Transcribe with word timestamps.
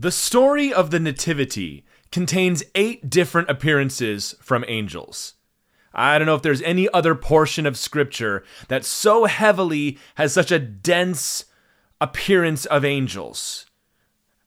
The 0.00 0.10
story 0.10 0.72
of 0.72 0.90
the 0.90 0.98
Nativity 0.98 1.84
contains 2.10 2.64
eight 2.74 3.10
different 3.10 3.50
appearances 3.50 4.34
from 4.40 4.64
angels. 4.66 5.34
I 5.92 6.16
don't 6.16 6.24
know 6.24 6.34
if 6.34 6.40
there's 6.40 6.62
any 6.62 6.88
other 6.88 7.14
portion 7.14 7.66
of 7.66 7.76
Scripture 7.76 8.42
that 8.68 8.86
so 8.86 9.26
heavily 9.26 9.98
has 10.14 10.32
such 10.32 10.50
a 10.50 10.58
dense 10.58 11.44
appearance 12.00 12.64
of 12.64 12.82
angels. 12.82 13.66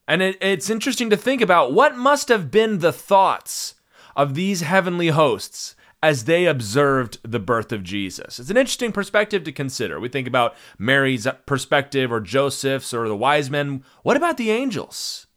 And 0.08 0.22
it, 0.22 0.38
it's 0.40 0.70
interesting 0.70 1.08
to 1.10 1.16
think 1.16 1.40
about 1.40 1.72
what 1.72 1.96
must 1.96 2.30
have 2.30 2.50
been 2.50 2.80
the 2.80 2.92
thoughts 2.92 3.76
of 4.16 4.34
these 4.34 4.62
heavenly 4.62 5.10
hosts 5.10 5.76
as 6.02 6.24
they 6.24 6.46
observed 6.46 7.20
the 7.22 7.38
birth 7.38 7.70
of 7.70 7.84
Jesus. 7.84 8.40
It's 8.40 8.50
an 8.50 8.56
interesting 8.56 8.90
perspective 8.90 9.44
to 9.44 9.52
consider. 9.52 10.00
We 10.00 10.08
think 10.08 10.26
about 10.26 10.56
Mary's 10.78 11.28
perspective 11.46 12.10
or 12.10 12.18
Joseph's 12.18 12.92
or 12.92 13.06
the 13.06 13.16
wise 13.16 13.50
men. 13.50 13.84
What 14.02 14.16
about 14.16 14.36
the 14.36 14.50
angels? 14.50 15.28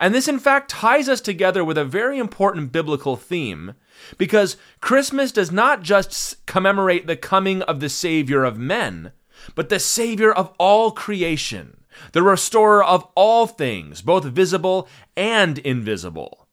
And 0.00 0.14
this, 0.14 0.28
in 0.28 0.38
fact, 0.38 0.70
ties 0.70 1.10
us 1.10 1.20
together 1.20 1.62
with 1.62 1.76
a 1.76 1.84
very 1.84 2.18
important 2.18 2.72
biblical 2.72 3.16
theme 3.16 3.74
because 4.16 4.56
Christmas 4.80 5.30
does 5.30 5.52
not 5.52 5.82
just 5.82 6.44
commemorate 6.46 7.06
the 7.06 7.16
coming 7.16 7.60
of 7.62 7.80
the 7.80 7.90
Savior 7.90 8.42
of 8.42 8.58
men, 8.58 9.12
but 9.54 9.68
the 9.68 9.78
Savior 9.78 10.32
of 10.32 10.54
all 10.58 10.90
creation, 10.90 11.82
the 12.12 12.22
restorer 12.22 12.82
of 12.82 13.06
all 13.14 13.46
things, 13.46 14.00
both 14.00 14.24
visible 14.24 14.88
and 15.18 15.58
invisible. 15.58 16.48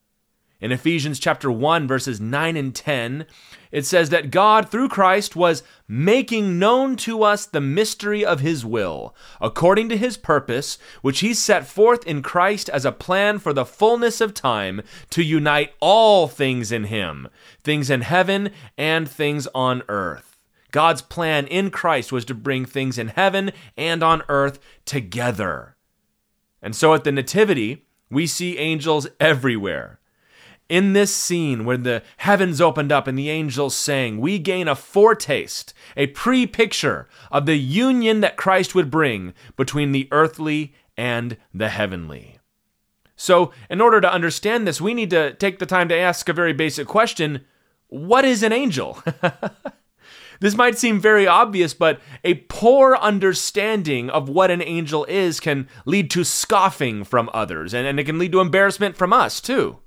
In 0.60 0.74
Ephesians 0.74 1.18
chapter 1.18 1.50
1 1.50 1.88
verses 1.88 2.20
9 2.20 2.58
and 2.58 2.76
10, 2.76 3.26
it 3.72 3.86
says 3.86 4.10
that 4.10 4.32
God 4.32 4.70
through 4.70 4.90
Christ 4.90 5.36
was 5.36 5.64
making 5.88 6.60
known 6.60 6.96
to 6.98 7.24
us 7.24 7.46
the 7.46 7.62
mystery 7.62 8.26
of 8.26 8.40
his 8.40 8.66
will, 8.66 9.16
according 9.40 9.90
to 9.90 9.98
his 9.98 10.18
purpose, 10.18 10.78
which 11.02 11.20
he 11.20 11.34
set 11.34 11.66
forth 11.66 12.06
in 12.06 12.22
Christ 12.22 12.70
as 12.70 12.86
a 12.86 12.92
plan 12.92 13.40
for 13.40 13.54
the 13.54 13.66
fullness 13.66 14.22
of 14.22 14.34
time 14.34 14.82
to 15.10 15.24
unite 15.24 15.74
all 15.80 16.28
things 16.28 16.72
in 16.72 16.86
him, 16.86 17.28
things 17.64 17.90
in 17.90 18.02
heaven 18.02 18.52
and 18.78 19.10
things 19.10 19.48
on 19.54 19.84
earth. 19.88 20.38
God's 20.72 21.02
plan 21.02 21.48
in 21.48 21.72
Christ 21.72 22.12
was 22.12 22.26
to 22.26 22.34
bring 22.34 22.66
things 22.66 22.98
in 22.98 23.08
heaven 23.10 23.52
and 23.78 24.04
on 24.04 24.24
earth 24.28 24.60
together. 24.86 25.76
And 26.62 26.76
so 26.76 26.94
at 26.94 27.04
the 27.04 27.12
Nativity, 27.12 27.86
we 28.10 28.28
see 28.28 28.58
angels 28.58 29.08
everywhere. 29.20 29.97
In 30.70 30.94
this 30.94 31.16
scene 31.16 31.64
where 31.64 31.78
the 31.78 32.04
heavens 32.18 32.60
opened 32.60 32.92
up 32.92 33.08
and 33.08 33.18
the 33.18 33.30
angels 33.30 33.76
sang, 33.76 34.20
we 34.20 34.38
gain 34.38 34.68
a 34.68 34.76
foretaste, 34.76 35.74
a 35.96 36.08
pre 36.08 36.46
picture 36.46 37.08
of 37.32 37.46
the 37.46 37.58
union 37.58 38.20
that 38.22 38.36
Christ 38.36 38.76
would 38.76 38.92
bring 38.92 39.34
between 39.56 39.94
the 39.94 40.10
earthly 40.12 40.74
and 40.98 41.38
the 41.54 41.70
heavenly. 41.70 42.40
So, 43.16 43.52
in 43.70 43.82
order 43.82 44.02
to 44.02 44.12
understand 44.12 44.68
this, 44.68 44.82
we 44.82 44.94
need 44.94 45.10
to 45.12 45.34
take 45.34 45.60
the 45.60 45.66
time 45.66 45.88
to 45.90 45.98
ask 45.98 46.28
a 46.28 46.34
very 46.34 46.54
basic 46.54 46.88
question 46.88 47.46
What 47.88 48.26
is 48.26 48.44
an 48.44 48.52
angel? 48.52 49.02
This 50.40 50.56
might 50.56 50.78
seem 50.78 51.00
very 51.00 51.26
obvious, 51.26 51.74
but 51.74 52.00
a 52.24 52.36
poor 52.36 52.96
understanding 52.96 54.10
of 54.10 54.30
what 54.30 54.52
an 54.52 54.62
angel 54.62 55.06
is 55.06 55.40
can 55.40 55.68
lead 55.86 56.12
to 56.12 56.24
scoffing 56.24 57.04
from 57.04 57.30
others, 57.34 57.74
and, 57.74 57.88
and 57.88 58.00
it 58.00 58.04
can 58.04 58.20
lead 58.20 58.32
to 58.34 58.40
embarrassment 58.40 58.96
from 58.96 59.14
us, 59.14 59.42
too. 59.42 59.80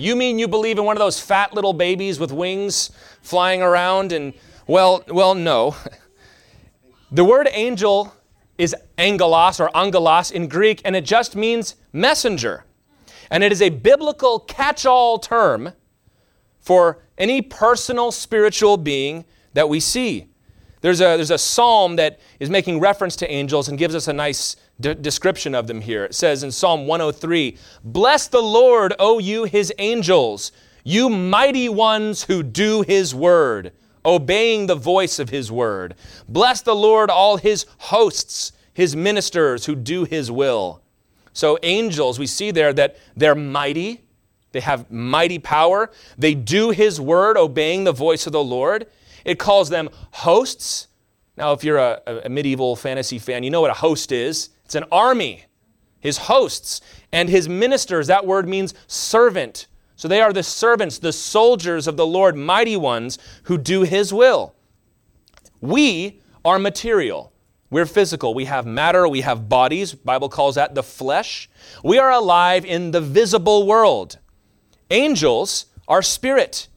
You 0.00 0.14
mean 0.14 0.38
you 0.38 0.46
believe 0.46 0.78
in 0.78 0.84
one 0.84 0.96
of 0.96 1.00
those 1.00 1.20
fat 1.20 1.52
little 1.52 1.72
babies 1.72 2.20
with 2.20 2.30
wings 2.30 2.92
flying 3.20 3.62
around 3.62 4.12
and 4.12 4.32
well, 4.68 5.02
well, 5.08 5.34
no. 5.34 5.74
The 7.10 7.24
word 7.24 7.48
angel 7.52 8.14
is 8.58 8.76
angelos 8.98 9.60
or 9.60 9.74
angelos 9.74 10.30
in 10.30 10.46
Greek 10.46 10.82
and 10.84 10.94
it 10.94 11.06
just 11.06 11.34
means 11.34 11.74
messenger. 11.90 12.64
And 13.30 13.42
it 13.42 13.50
is 13.50 13.62
a 13.62 13.70
biblical 13.70 14.40
catch-all 14.40 15.18
term 15.18 15.72
for 16.60 16.98
any 17.16 17.40
personal 17.40 18.12
spiritual 18.12 18.76
being 18.76 19.24
that 19.54 19.70
we 19.70 19.80
see. 19.80 20.28
There's 20.82 21.00
a, 21.00 21.16
there's 21.16 21.30
a 21.30 21.38
psalm 21.38 21.96
that 21.96 22.20
is 22.38 22.50
making 22.50 22.78
reference 22.78 23.16
to 23.16 23.30
angels 23.30 23.68
and 23.68 23.78
gives 23.78 23.94
us 23.94 24.06
a 24.06 24.12
nice 24.12 24.54
de- 24.80 24.94
description 24.94 25.54
of 25.54 25.66
them 25.66 25.80
here. 25.80 26.04
It 26.04 26.14
says 26.14 26.42
in 26.42 26.50
Psalm 26.50 26.86
103 26.86 27.56
Bless 27.84 28.28
the 28.28 28.42
Lord, 28.42 28.94
O 28.98 29.18
you 29.18 29.44
his 29.44 29.72
angels, 29.78 30.52
you 30.84 31.08
mighty 31.08 31.68
ones 31.68 32.24
who 32.24 32.42
do 32.42 32.82
his 32.82 33.14
word, 33.14 33.72
obeying 34.04 34.66
the 34.66 34.74
voice 34.74 35.18
of 35.18 35.28
his 35.28 35.50
word. 35.52 35.94
Bless 36.28 36.62
the 36.62 36.74
Lord, 36.74 37.10
all 37.10 37.36
his 37.36 37.66
hosts, 37.78 38.52
his 38.72 38.94
ministers 38.94 39.66
who 39.66 39.74
do 39.74 40.04
his 40.04 40.30
will. 40.30 40.82
So, 41.32 41.58
angels, 41.62 42.18
we 42.18 42.26
see 42.26 42.50
there 42.50 42.72
that 42.72 42.96
they're 43.16 43.34
mighty. 43.34 44.02
They 44.52 44.60
have 44.60 44.90
mighty 44.90 45.38
power. 45.38 45.90
They 46.16 46.34
do 46.34 46.70
his 46.70 47.00
word, 47.00 47.36
obeying 47.36 47.84
the 47.84 47.92
voice 47.92 48.26
of 48.26 48.32
the 48.32 48.42
Lord. 48.42 48.86
It 49.24 49.38
calls 49.38 49.68
them 49.68 49.90
hosts. 50.10 50.88
Now, 51.36 51.52
if 51.52 51.62
you're 51.62 51.78
a, 51.78 52.22
a 52.24 52.28
medieval 52.28 52.74
fantasy 52.74 53.18
fan, 53.18 53.44
you 53.44 53.50
know 53.50 53.60
what 53.60 53.70
a 53.70 53.74
host 53.74 54.10
is. 54.10 54.50
It's 54.68 54.74
an 54.74 54.84
army, 54.92 55.46
his 55.98 56.18
hosts, 56.18 56.82
and 57.10 57.30
his 57.30 57.48
ministers. 57.48 58.06
That 58.08 58.26
word 58.26 58.46
means 58.46 58.74
servant. 58.86 59.66
So 59.96 60.08
they 60.08 60.20
are 60.20 60.30
the 60.30 60.42
servants, 60.42 60.98
the 60.98 61.10
soldiers 61.10 61.86
of 61.86 61.96
the 61.96 62.06
Lord, 62.06 62.36
mighty 62.36 62.76
ones 62.76 63.18
who 63.44 63.56
do 63.56 63.84
his 63.84 64.12
will. 64.12 64.54
We 65.62 66.20
are 66.44 66.58
material. 66.58 67.32
We're 67.70 67.86
physical. 67.86 68.34
We 68.34 68.44
have 68.44 68.66
matter, 68.66 69.08
we 69.08 69.22
have 69.22 69.48
bodies. 69.48 69.94
Bible 69.94 70.28
calls 70.28 70.56
that 70.56 70.74
the 70.74 70.82
flesh. 70.82 71.48
We 71.82 71.98
are 71.98 72.10
alive 72.10 72.66
in 72.66 72.90
the 72.90 73.00
visible 73.00 73.66
world. 73.66 74.18
Angels 74.90 75.64
are 75.88 76.02
spirit 76.02 76.68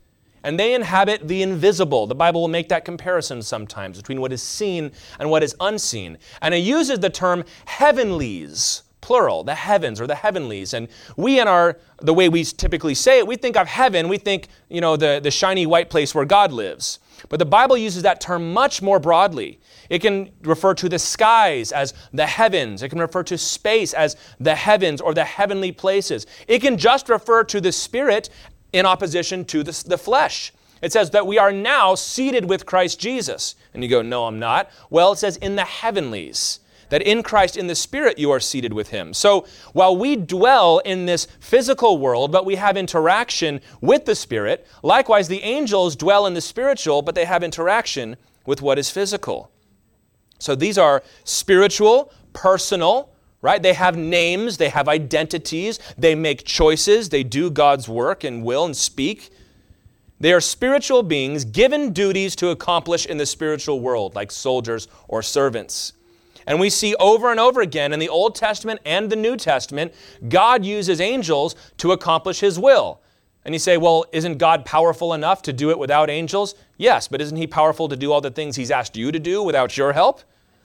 and 0.44 0.59
they 0.59 0.74
inhabit 0.74 1.28
the 1.28 1.41
invisible. 1.41 2.07
The 2.07 2.16
Bible 2.16 2.41
will 2.41 2.47
make 2.47 2.69
that 2.69 2.85
comparison 2.85 3.41
sometimes 3.41 3.97
between 3.97 4.22
what 4.22 4.34
is 4.34 4.41
seen 4.41 4.91
and 5.19 5.29
what 5.29 5.44
is 5.44 5.56
unseen. 5.59 6.18
And 6.41 6.53
it 6.53 6.59
uses 6.59 7.00
the 7.00 7.09
term 7.09 7.44
heavenlies, 7.66 8.84
plural, 9.02 9.44
the 9.44 9.56
heavens 9.56 10.02
or 10.02 10.07
the 10.07 10.16
heavenlies. 10.16 10.74
And 10.74 10.88
we 11.16 11.40
in 11.40 11.47
our 11.47 11.78
the 12.02 12.13
way 12.13 12.29
we 12.29 12.44
typically 12.44 12.96
say 12.96 13.19
it, 13.19 13.28
we 13.28 13.35
think 13.35 13.56
of 13.56 13.68
heaven, 13.68 14.09
we 14.09 14.18
think, 14.18 14.47
you 14.69 14.81
know, 14.81 14.96
the, 14.96 15.19
the 15.22 15.31
shiny 15.31 15.66
white 15.66 15.90
place 15.90 16.16
where 16.16 16.25
God 16.25 16.52
lives. 16.52 17.00
But 17.29 17.38
the 17.38 17.46
Bible 17.46 17.78
uses 17.78 18.03
that 18.03 18.19
term 18.19 18.52
much 18.52 18.81
more 18.81 19.00
broadly. 19.00 19.59
It 19.90 20.00
can 20.00 20.31
refer 20.41 20.73
to 20.75 20.90
the 20.90 20.97
skies 20.97 21.72
as 21.72 21.94
the 22.13 22.25
heavens. 22.25 22.81
It 22.81 22.90
can 22.90 23.00
refer 23.00 23.23
to 23.23 23.38
space 23.38 23.94
as 23.94 24.16
the 24.40 24.56
heavens 24.56 25.02
or 25.02 25.13
the 25.13 25.23
heavenly 25.23 25.72
places. 25.72 26.25
It 26.47 26.59
can 26.59 26.78
just 26.78 27.09
refer 27.09 27.44
to 27.44 27.62
the 27.62 27.72
Spirit 27.72 28.29
in 28.74 28.86
opposition 28.86 29.46
to 29.46 29.64
the, 29.64 29.84
the 29.88 29.98
flesh. 29.98 30.54
It 30.82 30.92
says 30.92 31.12
that 31.12 31.28
we 31.28 31.38
are 31.38 31.52
now 31.52 31.96
seated 31.96 32.50
with 32.50 32.66
Christ 32.66 33.00
Jesus. 33.00 33.56
And 33.74 33.84
you 33.84 33.90
go, 33.90 34.02
No, 34.02 34.26
I'm 34.26 34.40
not. 34.40 34.70
Well, 34.90 35.12
it 35.12 35.18
says 35.18 35.38
in 35.38 35.56
the 35.56 35.66
heavenlies, 35.66 36.59
that 36.92 37.02
in 37.02 37.24
Christ, 37.24 37.56
in 37.56 37.68
the 37.68 37.76
Spirit, 37.76 38.20
you 38.20 38.32
are 38.32 38.40
seated 38.40 38.74
with 38.74 38.90
Him. 38.90 39.14
So 39.14 39.48
while 39.72 39.96
we 39.96 40.18
dwell 40.18 40.80
in 40.80 41.06
this 41.06 41.26
physical 41.40 41.98
world, 41.98 42.34
but 42.34 42.46
we 42.46 42.56
have 42.56 42.76
interaction 42.76 43.62
with 43.80 44.06
the 44.06 44.14
Spirit, 44.14 44.68
likewise, 44.84 45.30
the 45.30 45.42
angels 45.42 45.96
dwell 45.96 46.26
in 46.26 46.34
the 46.34 46.42
spiritual, 46.42 47.02
but 47.02 47.16
they 47.16 47.24
have 47.24 47.44
interaction 47.44 48.18
with 48.46 48.62
what 48.62 48.78
is 48.78 48.90
physical. 48.90 49.52
So 50.38 50.53
these 50.53 50.78
are 50.78 51.02
spiritual, 51.24 52.12
personal, 52.34 53.11
right? 53.41 53.62
They 53.62 53.74
have 53.74 53.97
names, 53.97 54.57
they 54.57 54.69
have 54.69 54.88
identities, 54.88 55.79
they 55.97 56.16
make 56.16 56.44
choices, 56.46 57.09
they 57.09 57.24
do 57.24 57.50
God's 57.50 57.90
work 57.90 58.24
and 58.24 58.44
will 58.44 58.66
and 58.66 58.75
speak. 58.75 59.31
They 60.19 60.34
are 60.34 60.41
spiritual 60.41 61.02
beings 61.02 61.46
given 61.46 61.94
duties 61.94 62.35
to 62.38 62.50
accomplish 62.50 63.07
in 63.07 63.18
the 63.18 63.25
spiritual 63.25 63.79
world, 63.79 64.13
like 64.13 64.31
soldiers 64.31 64.88
or 65.07 65.24
servants. 65.24 65.94
And 66.46 66.59
we 66.59 66.69
see 66.69 66.96
over 66.96 67.31
and 67.31 67.40
over 67.40 67.62
again 67.62 67.94
in 67.94 68.00
the 68.00 68.09
Old 68.09 68.35
Testament 68.35 68.81
and 68.85 69.09
the 69.09 69.16
New 69.16 69.35
Testament, 69.38 69.94
God 70.29 70.66
uses 70.66 71.02
angels 71.02 71.56
to 71.78 71.91
accomplish 71.91 72.40
His 72.40 72.59
will. 72.59 73.02
And 73.44 73.55
you 73.55 73.59
say, 73.59 73.78
well, 73.78 74.05
isn't 74.11 74.37
God 74.37 74.66
powerful 74.66 75.14
enough 75.16 75.41
to 75.44 75.53
do 75.53 75.72
it 75.72 75.79
without 75.79 76.09
angels? 76.09 76.53
Yes, 76.78 77.08
but 77.08 77.22
isn't 77.22 77.37
He 77.37 77.47
powerful 77.47 77.90
to 77.90 77.96
do 77.96 78.11
all 78.11 78.22
the 78.22 78.32
things 78.32 78.55
He's 78.55 78.72
asked 78.72 78.96
you 78.96 79.11
to 79.11 79.20
do 79.20 79.41
without 79.41 79.78
your 79.78 79.94
help? 79.94 80.22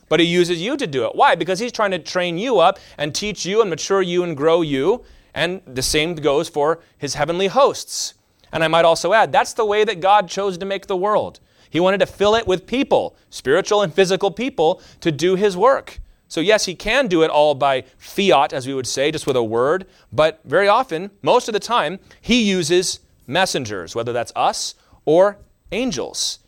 But 0.09 0.21
he 0.21 0.27
uses 0.27 0.63
you 0.63 0.77
to 0.77 0.87
do 0.87 1.05
it. 1.05 1.15
Why? 1.15 1.35
Because 1.35 1.59
he's 1.59 1.73
trying 1.73 1.91
to 1.91 1.99
train 1.99 2.39
you 2.39 2.59
up 2.59 2.79
and 2.97 3.15
teach 3.15 3.45
you 3.45 3.61
and 3.61 3.71
mature 3.71 4.03
you 4.03 4.23
and 4.23 4.37
grow 4.37 4.63
you. 4.63 5.05
And 5.35 5.61
the 5.67 5.83
same 5.83 6.15
goes 6.15 6.49
for 6.49 6.81
his 6.97 7.15
heavenly 7.15 7.49
hosts. 7.49 8.15
And 8.53 8.63
I 8.63 8.69
might 8.69 8.85
also 8.85 9.13
add, 9.13 9.33
that's 9.33 9.53
the 9.53 9.65
way 9.65 9.85
that 9.85 10.01
God 10.01 10.29
chose 10.29 10.57
to 10.59 10.67
make 10.67 10.87
the 10.87 10.97
world. 10.97 11.41
He 11.69 11.81
wanted 11.81 11.99
to 11.99 12.07
fill 12.07 12.35
it 12.35 12.47
with 12.47 12.67
people, 12.67 13.17
spiritual 13.29 13.83
and 13.83 13.93
physical 13.93 14.31
people, 14.31 14.81
to 15.01 15.11
do 15.11 15.35
his 15.35 15.57
work. 15.57 15.99
So, 16.29 16.41
yes, 16.41 16.65
he 16.65 16.75
can 16.75 17.07
do 17.07 17.23
it 17.23 17.31
all 17.31 17.55
by 17.55 17.85
fiat, 17.99 18.53
as 18.53 18.67
we 18.67 18.75
would 18.75 18.87
say, 18.87 19.11
just 19.11 19.27
with 19.27 19.37
a 19.37 19.45
word, 19.45 19.87
but 20.13 20.41
very 20.45 20.69
often, 20.69 21.11
most 21.23 21.49
of 21.49 21.53
the 21.53 21.61
time, 21.61 21.99
he 22.21 22.43
uses 22.43 23.01
messengers, 23.27 23.95
whether 23.95 24.13
that's 24.13 24.33
us 24.35 24.75
or 25.05 25.39
angels. 25.71 26.41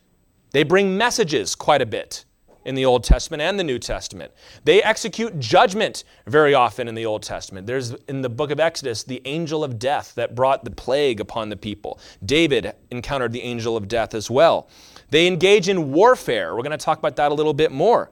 They 0.52 0.62
bring 0.62 0.96
messages 0.96 1.55
quite 1.55 1.82
a 1.82 1.87
bit 1.87 2.25
in 2.69 2.75
the 2.75 2.85
Old 2.85 3.03
Testament 3.03 3.41
and 3.41 3.59
the 3.59 3.65
New 3.65 3.79
Testament. 3.79 4.31
They 4.62 4.82
execute 4.82 5.41
judgment 5.41 6.05
very 6.26 6.53
often 6.53 6.87
in 6.87 6.94
the 6.94 7.06
Old 7.06 7.23
Testament. 7.23 7.67
There's 7.67 7.93
in 8.09 8.20
the 8.20 8.29
book 8.29 8.50
of 8.50 8.61
Exodus 8.61 9.03
the 9.03 9.23
angel 9.25 9.65
of 9.65 9.79
death 9.79 10.15
that 10.17 10.35
brought 10.35 10.65
the 10.65 10.70
plague 10.70 11.19
upon 11.19 11.49
the 11.49 11.56
people. 11.56 11.99
David 12.23 12.75
encountered 12.91 13.32
the 13.32 13.41
angel 13.41 13.75
of 13.75 13.88
death 13.88 14.15
as 14.15 14.31
well. 14.31 14.69
They 15.09 15.26
engage 15.26 15.70
in 15.70 15.93
warfare. 15.93 16.55
We're 16.55 16.62
going 16.62 16.73
to 16.73 16.76
talk 16.76 16.99
about 16.99 17.17
that 17.17 17.32
a 17.32 17.35
little 17.35 17.55
bit 17.55 17.73
more. 17.73 18.11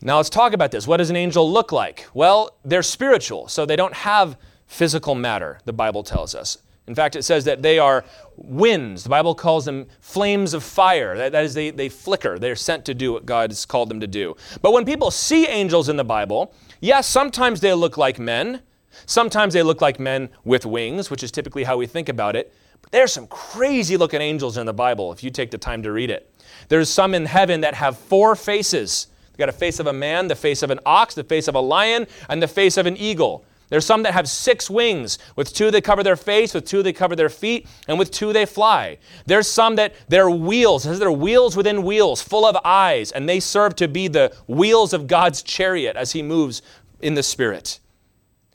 Now 0.00 0.16
let's 0.16 0.30
talk 0.30 0.54
about 0.54 0.70
this. 0.70 0.86
What 0.86 0.96
does 0.96 1.10
an 1.10 1.16
angel 1.16 1.52
look 1.52 1.70
like? 1.70 2.06
Well, 2.14 2.56
they're 2.64 2.82
spiritual, 2.82 3.48
so 3.48 3.66
they 3.66 3.76
don't 3.76 3.92
have 3.94 4.38
physical 4.66 5.14
matter, 5.14 5.60
the 5.66 5.74
Bible 5.74 6.02
tells 6.02 6.34
us. 6.34 6.56
In 6.88 6.94
fact, 6.94 7.16
it 7.16 7.22
says 7.22 7.44
that 7.44 7.62
they 7.62 7.78
are 7.78 8.04
winds. 8.36 9.04
The 9.04 9.10
Bible 9.10 9.34
calls 9.34 9.64
them 9.66 9.86
flames 10.00 10.54
of 10.54 10.64
fire. 10.64 11.16
That, 11.16 11.32
that 11.32 11.44
is, 11.44 11.54
they, 11.54 11.70
they 11.70 11.88
flicker. 11.88 12.38
They're 12.38 12.56
sent 12.56 12.84
to 12.86 12.94
do 12.94 13.12
what 13.12 13.26
God 13.26 13.50
has 13.50 13.66
called 13.66 13.90
them 13.90 14.00
to 14.00 14.06
do. 14.06 14.36
But 14.62 14.72
when 14.72 14.84
people 14.84 15.10
see 15.10 15.46
angels 15.46 15.88
in 15.88 15.96
the 15.96 16.04
Bible, 16.04 16.54
yes, 16.80 17.06
sometimes 17.06 17.60
they 17.60 17.74
look 17.74 17.96
like 17.96 18.18
men. 18.18 18.62
Sometimes 19.06 19.54
they 19.54 19.62
look 19.62 19.80
like 19.80 20.00
men 20.00 20.30
with 20.44 20.66
wings, 20.66 21.10
which 21.10 21.22
is 21.22 21.30
typically 21.30 21.64
how 21.64 21.76
we 21.76 21.86
think 21.86 22.08
about 22.08 22.34
it. 22.34 22.52
But 22.80 22.90
there's 22.90 23.12
some 23.12 23.26
crazy 23.26 23.96
looking 23.96 24.22
angels 24.22 24.56
in 24.56 24.66
the 24.66 24.72
Bible 24.72 25.12
if 25.12 25.22
you 25.22 25.30
take 25.30 25.50
the 25.50 25.58
time 25.58 25.82
to 25.82 25.92
read 25.92 26.10
it. 26.10 26.32
There's 26.68 26.88
some 26.88 27.14
in 27.14 27.26
heaven 27.26 27.60
that 27.60 27.74
have 27.74 27.98
four 27.98 28.34
faces. 28.34 29.08
They've 29.30 29.38
got 29.38 29.48
a 29.48 29.52
face 29.52 29.78
of 29.78 29.86
a 29.86 29.92
man, 29.92 30.28
the 30.28 30.34
face 30.34 30.62
of 30.62 30.70
an 30.70 30.80
ox, 30.86 31.14
the 31.14 31.24
face 31.24 31.48
of 31.48 31.54
a 31.54 31.60
lion, 31.60 32.06
and 32.28 32.42
the 32.42 32.48
face 32.48 32.76
of 32.76 32.86
an 32.86 32.96
eagle. 32.96 33.44
There's 33.68 33.84
some 33.84 34.02
that 34.04 34.14
have 34.14 34.28
six 34.28 34.70
wings. 34.70 35.18
With 35.36 35.52
two, 35.52 35.70
they 35.70 35.80
cover 35.80 36.02
their 36.02 36.16
face. 36.16 36.54
With 36.54 36.64
two, 36.64 36.82
they 36.82 36.92
cover 36.92 37.14
their 37.14 37.28
feet. 37.28 37.66
And 37.86 37.98
with 37.98 38.10
two, 38.10 38.32
they 38.32 38.46
fly. 38.46 38.98
There's 39.26 39.48
some 39.48 39.76
that 39.76 39.94
they're 40.08 40.30
wheels. 40.30 40.84
It 40.84 40.90
says 40.90 40.98
they're 40.98 41.12
wheels 41.12 41.56
within 41.56 41.82
wheels, 41.82 42.22
full 42.22 42.46
of 42.46 42.56
eyes. 42.64 43.12
And 43.12 43.28
they 43.28 43.40
serve 43.40 43.76
to 43.76 43.88
be 43.88 44.08
the 44.08 44.34
wheels 44.46 44.92
of 44.92 45.06
God's 45.06 45.42
chariot 45.42 45.96
as 45.96 46.12
he 46.12 46.22
moves 46.22 46.62
in 47.00 47.14
the 47.14 47.22
Spirit. 47.22 47.80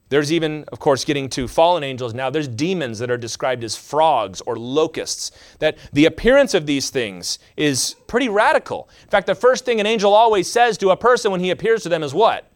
There's 0.10 0.32
even, 0.32 0.64
of 0.72 0.80
course, 0.80 1.06
getting 1.06 1.28
to 1.30 1.48
fallen 1.48 1.84
angels 1.84 2.14
now. 2.14 2.30
There's 2.30 2.48
demons 2.48 3.00
that 3.00 3.10
are 3.10 3.18
described 3.18 3.64
as 3.64 3.76
frogs 3.76 4.42
or 4.42 4.58
locusts. 4.58 5.32
That 5.58 5.78
the 5.92 6.06
appearance 6.06 6.54
of 6.54 6.68
these 6.68 6.92
things 6.92 7.40
is 7.58 7.96
pretty 8.06 8.30
radical. 8.30 8.90
In 9.04 9.10
fact, 9.10 9.26
the 9.26 9.34
first 9.34 9.66
thing 9.66 9.80
an 9.80 9.88
angel 9.88 10.14
always 10.14 10.52
says 10.52 10.78
to 10.80 10.92
a 10.92 10.98
person 10.98 11.32
when 11.32 11.40
he 11.40 11.50
appears 11.50 11.82
to 11.84 11.90
them 11.90 12.04
is 12.04 12.14
what? 12.14 12.48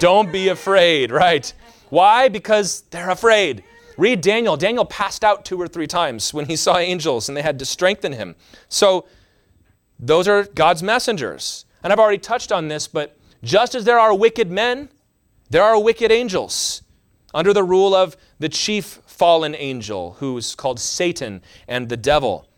Don't 0.00 0.30
be 0.30 0.48
afraid, 0.48 1.10
right? 1.10 1.52
Why? 1.92 2.28
Because 2.28 2.84
they're 2.88 3.10
afraid. 3.10 3.62
Read 3.98 4.22
Daniel. 4.22 4.56
Daniel 4.56 4.86
passed 4.86 5.22
out 5.22 5.44
two 5.44 5.60
or 5.60 5.68
three 5.68 5.86
times 5.86 6.32
when 6.32 6.46
he 6.46 6.56
saw 6.56 6.78
angels 6.78 7.28
and 7.28 7.36
they 7.36 7.42
had 7.42 7.58
to 7.58 7.66
strengthen 7.66 8.14
him. 8.14 8.34
So, 8.70 9.04
those 9.98 10.26
are 10.26 10.44
God's 10.44 10.82
messengers. 10.82 11.66
And 11.84 11.92
I've 11.92 11.98
already 11.98 12.16
touched 12.16 12.50
on 12.50 12.68
this, 12.68 12.88
but 12.88 13.18
just 13.44 13.74
as 13.74 13.84
there 13.84 13.98
are 13.98 14.14
wicked 14.14 14.50
men, 14.50 14.88
there 15.50 15.62
are 15.62 15.78
wicked 15.78 16.10
angels 16.10 16.80
under 17.34 17.52
the 17.52 17.62
rule 17.62 17.94
of 17.94 18.16
the 18.38 18.48
chief 18.48 19.00
fallen 19.04 19.54
angel, 19.54 20.16
who's 20.18 20.54
called 20.54 20.80
Satan 20.80 21.42
and 21.68 21.90
the 21.90 21.98
devil. 21.98 22.48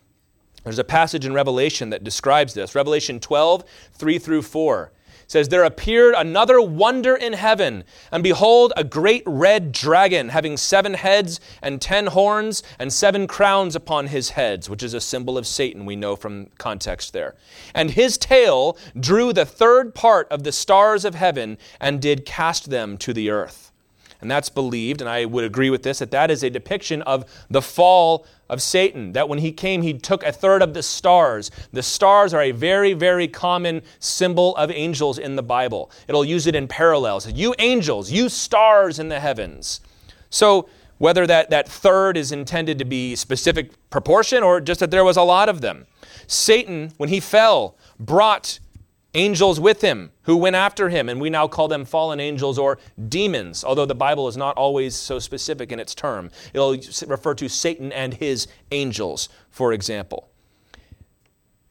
There's 0.62 0.78
a 0.78 0.84
passage 0.84 1.26
in 1.26 1.32
Revelation 1.32 1.90
that 1.90 2.04
describes 2.04 2.54
this. 2.54 2.76
Revelation 2.76 3.18
12, 3.18 3.64
3 3.94 4.18
through 4.20 4.42
4 4.42 4.92
says, 5.26 5.48
There 5.48 5.64
appeared 5.64 6.14
another 6.16 6.60
wonder 6.60 7.14
in 7.14 7.32
heaven, 7.32 7.84
and 8.10 8.22
behold, 8.22 8.72
a 8.76 8.84
great 8.84 9.22
red 9.26 9.72
dragon, 9.72 10.28
having 10.30 10.56
seven 10.56 10.94
heads 10.94 11.40
and 11.62 11.80
ten 11.80 12.06
horns, 12.06 12.62
and 12.78 12.92
seven 12.92 13.26
crowns 13.26 13.76
upon 13.76 14.08
his 14.08 14.30
heads, 14.30 14.70
which 14.70 14.82
is 14.82 14.94
a 14.94 15.00
symbol 15.00 15.36
of 15.36 15.46
Satan, 15.46 15.84
we 15.84 15.96
know 15.96 16.16
from 16.16 16.50
context 16.58 17.12
there. 17.12 17.34
And 17.74 17.90
his 17.90 18.18
tail 18.18 18.78
drew 18.98 19.32
the 19.32 19.46
third 19.46 19.94
part 19.94 20.28
of 20.30 20.44
the 20.44 20.52
stars 20.52 21.04
of 21.04 21.14
heaven, 21.14 21.58
and 21.80 22.00
did 22.00 22.24
cast 22.24 22.70
them 22.70 22.96
to 22.98 23.12
the 23.12 23.30
earth. 23.30 23.72
And 24.24 24.30
that's 24.30 24.48
believed, 24.48 25.02
and 25.02 25.10
I 25.10 25.26
would 25.26 25.44
agree 25.44 25.68
with 25.68 25.82
this, 25.82 25.98
that 25.98 26.10
that 26.12 26.30
is 26.30 26.42
a 26.42 26.48
depiction 26.48 27.02
of 27.02 27.26
the 27.50 27.60
fall 27.60 28.26
of 28.48 28.62
Satan. 28.62 29.12
That 29.12 29.28
when 29.28 29.38
he 29.38 29.52
came, 29.52 29.82
he 29.82 29.92
took 29.92 30.22
a 30.22 30.32
third 30.32 30.62
of 30.62 30.72
the 30.72 30.82
stars. 30.82 31.50
The 31.74 31.82
stars 31.82 32.32
are 32.32 32.40
a 32.40 32.50
very, 32.50 32.94
very 32.94 33.28
common 33.28 33.82
symbol 33.98 34.56
of 34.56 34.70
angels 34.70 35.18
in 35.18 35.36
the 35.36 35.42
Bible. 35.42 35.90
It'll 36.08 36.24
use 36.24 36.46
it 36.46 36.54
in 36.54 36.68
parallels. 36.68 37.30
You 37.30 37.54
angels, 37.58 38.10
you 38.10 38.30
stars 38.30 38.98
in 38.98 39.10
the 39.10 39.20
heavens. 39.20 39.82
So, 40.30 40.70
whether 40.96 41.26
that, 41.26 41.50
that 41.50 41.68
third 41.68 42.16
is 42.16 42.32
intended 42.32 42.78
to 42.78 42.86
be 42.86 43.16
specific 43.16 43.72
proportion 43.90 44.42
or 44.42 44.58
just 44.58 44.80
that 44.80 44.90
there 44.90 45.04
was 45.04 45.18
a 45.18 45.22
lot 45.22 45.50
of 45.50 45.60
them. 45.60 45.84
Satan, 46.26 46.92
when 46.96 47.10
he 47.10 47.20
fell, 47.20 47.76
brought 48.00 48.58
angels 49.14 49.60
with 49.60 49.80
him 49.80 50.10
who 50.22 50.36
went 50.36 50.56
after 50.56 50.88
him, 50.88 51.08
and 51.08 51.20
we 51.20 51.30
now 51.30 51.46
call 51.46 51.68
them 51.68 51.84
fallen 51.84 52.20
angels 52.20 52.58
or 52.58 52.78
demons, 53.08 53.64
although 53.64 53.86
the 53.86 53.94
Bible 53.94 54.28
is 54.28 54.36
not 54.36 54.56
always 54.56 54.94
so 54.94 55.18
specific 55.18 55.72
in 55.72 55.80
its 55.80 55.94
term. 55.94 56.30
It'll 56.52 56.76
refer 57.06 57.34
to 57.34 57.48
Satan 57.48 57.92
and 57.92 58.14
his 58.14 58.48
angels, 58.72 59.28
for 59.50 59.72
example. 59.72 60.28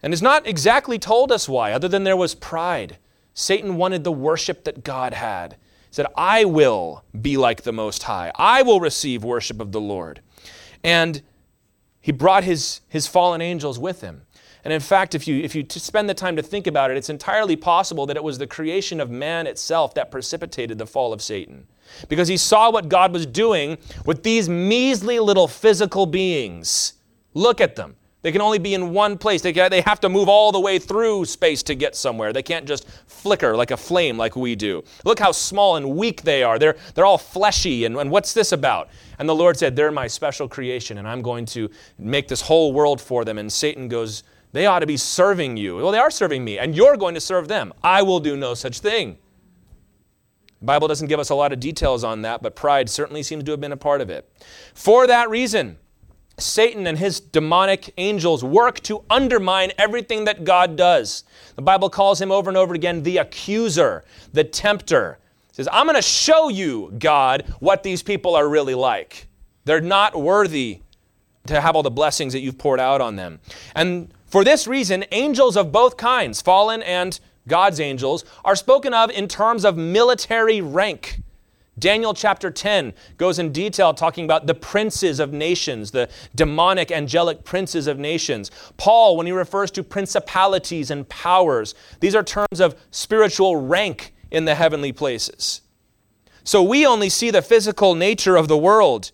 And 0.01 0.13
it's 0.13 0.22
not 0.22 0.48
exactly 0.48 1.00
told 1.00 1.31
us 1.31 1.48
why, 1.48 1.72
other 1.72 1.88
than 1.88 2.04
there 2.04 2.18
was 2.18 2.36
pride. 2.36 2.98
Satan 3.34 3.78
wanted 3.78 4.04
the 4.04 4.12
worship 4.12 4.63
that 4.66 4.84
God 4.84 5.13
had. 5.13 5.54
He 5.54 5.96
said, 5.96 6.07
I 6.16 6.46
will 6.46 7.04
be 7.19 7.38
like 7.38 7.63
the 7.63 7.72
Most 7.72 8.04
High, 8.04 8.31
I 8.36 8.62
will 8.63 8.80
receive 8.80 9.24
worship 9.24 9.60
of 9.62 9.72
the 9.72 9.81
Lord. 9.81 10.22
And 10.84 11.22
he 12.01 12.12
brought 12.12 12.44
his, 12.44 12.81
his 12.89 13.07
fallen 13.07 13.42
angels 13.42 13.80
with 13.80 14.01
him. 14.01 14.24
And 14.63 14.71
in 14.71 14.80
fact, 14.80 15.13
if 15.13 15.27
you, 15.27 15.42
if 15.44 15.56
you 15.56 15.65
spend 15.69 16.10
the 16.10 16.13
time 16.13 16.36
to 16.38 16.42
think 16.42 16.68
about 16.68 16.89
it, 16.89 16.98
it's 16.98 17.10
entirely 17.10 17.56
possible 17.56 18.06
that 18.06 18.15
it 18.15 18.24
was 18.24 18.38
the 18.38 18.48
creation 18.48 19.01
of 19.01 19.10
man 19.10 19.45
itself 19.45 19.94
that 19.95 20.10
precipitated 20.10 20.77
the 20.77 20.88
fall 20.88 21.12
of 21.12 21.21
Satan. 21.21 21.68
Because 22.07 22.30
he 22.30 22.38
saw 22.38 22.71
what 22.71 22.88
God 22.88 23.12
was 23.12 23.25
doing 23.25 23.77
with 24.06 24.24
these 24.24 24.48
measly 24.48 25.19
little 25.19 25.50
physical 25.50 26.06
beings. 26.06 26.94
Look 27.33 27.60
at 27.60 27.75
them. 27.75 27.95
They 28.24 28.31
can 28.31 28.39
only 28.39 28.57
be 28.57 28.74
in 28.74 28.92
one 28.92 29.18
place. 29.18 29.42
They, 29.42 29.51
they 29.51 29.81
have 29.81 30.00
to 30.00 30.07
move 30.07 30.30
all 30.30 30.54
the 30.54 30.60
way 30.60 30.80
through 30.80 31.25
space 31.25 31.62
to 31.63 31.75
get 31.75 31.94
somewhere. 31.94 32.31
They 32.31 32.42
can't 32.42 32.65
just 32.65 32.88
flicker 33.06 33.54
like 33.57 33.71
a 33.71 33.75
flame 33.75 34.18
like 34.18 34.38
we 34.38 34.56
do. 34.56 34.86
Look 35.04 35.19
how 35.19 35.33
small 35.33 35.75
and 35.75 35.98
weak 35.98 36.21
they 36.21 36.42
are. 36.42 36.57
They're, 36.57 36.77
they're 36.95 37.06
all 37.06 37.18
fleshy. 37.18 37.83
And, 37.83 37.98
and 37.98 38.10
what's 38.10 38.33
this 38.33 38.54
about? 38.54 38.88
And 39.19 39.27
the 39.27 39.36
Lord 39.36 39.57
said, 39.57 39.75
They're 39.75 39.92
my 39.92 40.07
special 40.07 40.48
creation, 40.48 41.00
and 41.00 41.07
I'm 41.07 41.21
going 41.21 41.45
to 41.48 41.69
make 42.00 42.30
this 42.30 42.42
whole 42.42 42.71
world 42.71 43.01
for 43.01 43.25
them. 43.25 43.38
And 43.38 43.51
Satan 43.51 43.89
goes, 43.89 44.24
they 44.53 44.65
ought 44.65 44.79
to 44.79 44.88
be 44.88 44.97
serving 44.97 45.57
you. 45.57 45.75
Well, 45.75 45.91
they 45.91 45.97
are 45.97 46.11
serving 46.11 46.44
me, 46.44 46.57
and 46.57 46.75
you're 46.75 46.95
going 46.95 47.15
to 47.15 47.21
serve 47.21 47.47
them. 47.47 47.73
I 47.83 48.01
will 48.03 48.19
do 48.19 48.38
no 48.38 48.53
such 48.53 48.79
thing. 48.79 49.17
The 50.59 50.65
Bible 50.65 50.88
doesn't 50.88 51.07
give 51.07 51.19
us 51.19 51.29
a 51.29 51.35
lot 51.35 51.51
of 51.51 51.59
details 51.59 52.05
on 52.05 52.21
that, 52.21 52.41
but 52.41 52.55
pride 52.55 52.89
certainly 52.89 53.21
seems 53.21 53.44
to 53.44 53.51
have 53.51 53.59
been 53.59 53.73
a 53.73 53.77
part 53.77 54.00
of 54.00 54.09
it. 54.09 54.31
For 54.73 55.05
that 55.07 55.29
reason, 55.29 55.77
Satan 56.38 56.88
and 56.88 56.98
his 56.98 57.19
demonic 57.19 57.93
angels 57.98 58.43
work 58.43 58.79
to 58.81 59.03
undermine 59.10 59.72
everything 59.77 60.25
that 60.25 60.43
God 60.45 60.75
does. 60.75 61.24
The 61.55 61.62
Bible 61.62 61.89
calls 61.89 62.22
him 62.22 62.31
over 62.31 62.50
and 62.50 62.57
over 62.57 62.74
again 62.74 63.03
the 63.03 63.17
accuser, 63.17 64.05
the 64.31 64.43
tempter. 64.43 65.19
It 65.50 65.55
says, 65.55 65.67
I'm 65.72 65.86
going 65.86 65.95
to 65.95 66.01
show 66.01 66.50
you, 66.50 66.93
God, 66.98 67.53
what 67.60 67.83
these 67.83 68.01
people 68.01 68.36
are 68.36 68.48
really 68.48 68.74
like. 68.74 69.27
They're 69.65 69.81
not 69.81 70.19
worthy 70.19 70.81
to 71.48 71.60
have 71.60 71.75
all 71.75 71.83
the 71.83 71.91
blessings 71.91 72.33
that 72.33 72.39
you've 72.39 72.57
poured 72.57 72.79
out 72.79 73.01
on 73.01 73.15
them. 73.15 73.39
And 73.75 74.12
for 74.34 74.44
this 74.44 74.66
reason, 74.66 75.06
angels 75.12 75.56
of 75.56 75.72
both 75.72 75.96
kinds, 75.96 76.42
fallen 76.42 76.82
and 76.82 77.20
God's 77.48 77.80
angels, 77.80 78.25
are 78.44 78.56
spoken 78.56 78.92
of 78.92 79.12
in 79.12 79.28
terms 79.28 79.63
of 79.63 79.78
military 79.78 80.60
rank. 80.60 81.22
Daniel 81.78 82.16
chapter 82.16 82.50
10 82.50 82.94
goes 83.18 83.38
in 83.38 83.52
detail 83.52 83.94
talking 83.94 84.25
about 84.25 84.48
the 84.48 84.56
princes 84.56 85.20
of 85.20 85.34
nations, 85.34 85.92
the 85.92 86.10
demonic 86.34 86.92
angelic 86.92 87.44
princes 87.44 87.86
of 87.86 88.00
nations. 88.00 88.50
Paul, 88.75 89.18
when 89.18 89.28
he 89.28 89.32
refers 89.32 89.70
to 89.70 89.84
principalities 89.84 90.90
and 90.90 91.08
powers, 91.08 91.75
these 92.00 92.16
are 92.16 92.24
terms 92.24 92.60
of 92.60 92.75
spiritual 92.90 93.58
rank 93.58 94.16
in 94.32 94.46
the 94.46 94.56
heavenly 94.56 94.92
places. 94.92 95.62
So 96.44 96.63
we 96.63 96.88
only 96.88 97.10
see 97.10 97.30
the 97.30 97.44
physical 97.44 97.94
nature 97.94 98.36
of 98.36 98.48
the 98.48 98.58
world, 98.58 99.12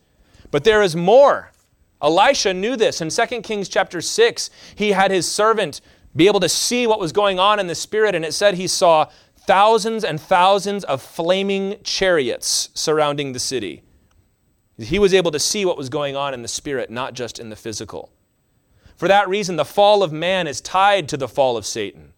but 0.50 0.64
there 0.64 0.82
is 0.82 0.96
more. 0.96 1.52
Elisha 2.02 2.54
knew 2.54 2.76
this. 2.76 3.02
In 3.02 3.10
2 3.10 3.42
Kings 3.42 3.68
chapter 3.68 4.02
6, 4.02 4.50
he 4.76 4.92
had 4.92 5.12
his 5.12 5.30
servant 5.30 5.82
be 6.16 6.28
able 6.28 6.40
to 6.40 6.50
see 6.50 6.88
what 6.88 7.00
was 7.00 7.12
going 7.12 7.40
on 7.40 7.60
in 7.60 7.68
the 7.68 7.76
spirit, 7.76 8.16
and 8.16 8.26
it 8.26 8.34
said 8.34 8.56
he 8.56 8.68
saw 8.68 9.08
thousands 9.46 10.04
and 10.04 10.20
thousands 10.20 10.84
of 10.84 11.02
flaming 11.02 11.78
chariots 11.84 12.70
surrounding 12.74 13.34
the 13.34 13.40
city. 13.40 13.84
He 14.78 15.00
was 15.00 15.14
able 15.14 15.32
to 15.32 15.40
see 15.40 15.66
what 15.66 15.78
was 15.78 15.90
going 15.90 16.16
on 16.16 16.34
in 16.34 16.42
the 16.42 16.48
spirit, 16.48 16.90
not 16.90 17.14
just 17.14 17.38
in 17.40 17.50
the 17.50 17.56
physical. 17.56 18.12
For 18.96 19.08
that 19.08 19.28
reason, 19.28 19.56
the 19.56 19.66
fall 19.66 20.04
of 20.04 20.12
man 20.12 20.48
is 20.48 20.62
tied 20.62 21.10
to 21.10 21.18
the 21.18 21.28
fall 21.28 21.58
of 21.58 21.66
Satan. 21.66 22.14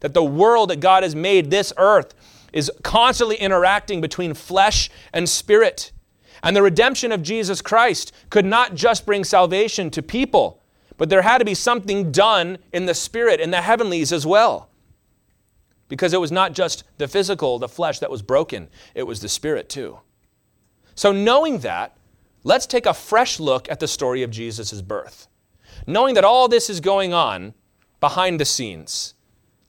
That 0.00 0.14
the 0.14 0.24
world 0.24 0.70
that 0.70 0.80
God 0.80 1.02
has 1.02 1.14
made, 1.14 1.50
this 1.50 1.72
earth, 1.76 2.14
is 2.52 2.70
constantly 2.82 3.36
interacting 3.36 4.00
between 4.00 4.34
flesh 4.34 4.90
and 5.12 5.28
spirit. 5.28 5.92
And 6.42 6.56
the 6.56 6.62
redemption 6.62 7.12
of 7.12 7.22
Jesus 7.22 7.60
Christ 7.62 8.12
could 8.30 8.46
not 8.46 8.74
just 8.74 9.06
bring 9.06 9.24
salvation 9.24 9.90
to 9.90 10.02
people, 10.02 10.62
but 10.96 11.08
there 11.08 11.22
had 11.22 11.38
to 11.38 11.44
be 11.44 11.54
something 11.54 12.12
done 12.12 12.58
in 12.72 12.86
the 12.86 12.94
spirit, 12.94 13.40
in 13.40 13.50
the 13.50 13.62
heavenlies 13.62 14.12
as 14.12 14.26
well. 14.26 14.70
because 15.90 16.14
it 16.14 16.20
was 16.20 16.32
not 16.32 16.54
just 16.54 16.84
the 16.96 17.08
physical, 17.08 17.58
the 17.58 17.68
flesh 17.68 17.98
that 17.98 18.10
was 18.10 18.22
broken, 18.22 18.68
it 18.94 19.02
was 19.02 19.20
the 19.20 19.28
spirit 19.28 19.68
too. 19.68 19.98
So, 20.94 21.12
knowing 21.12 21.58
that, 21.58 21.96
let's 22.44 22.66
take 22.66 22.86
a 22.86 22.94
fresh 22.94 23.38
look 23.38 23.68
at 23.70 23.80
the 23.80 23.88
story 23.88 24.22
of 24.22 24.30
Jesus' 24.30 24.80
birth. 24.80 25.26
Knowing 25.86 26.14
that 26.14 26.24
all 26.24 26.48
this 26.48 26.70
is 26.70 26.80
going 26.80 27.12
on 27.12 27.54
behind 28.00 28.40
the 28.40 28.44
scenes, 28.44 29.14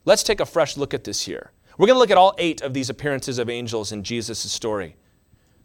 let's 0.04 0.22
take 0.22 0.40
a 0.40 0.46
fresh 0.46 0.76
look 0.76 0.94
at 0.94 1.04
this 1.04 1.22
here. 1.22 1.50
We're 1.76 1.86
going 1.86 1.96
to 1.96 2.00
look 2.00 2.10
at 2.10 2.18
all 2.18 2.34
eight 2.38 2.60
of 2.62 2.72
these 2.72 2.90
appearances 2.90 3.38
of 3.38 3.50
angels 3.50 3.92
in 3.92 4.04
Jesus' 4.04 4.50
story. 4.50 4.96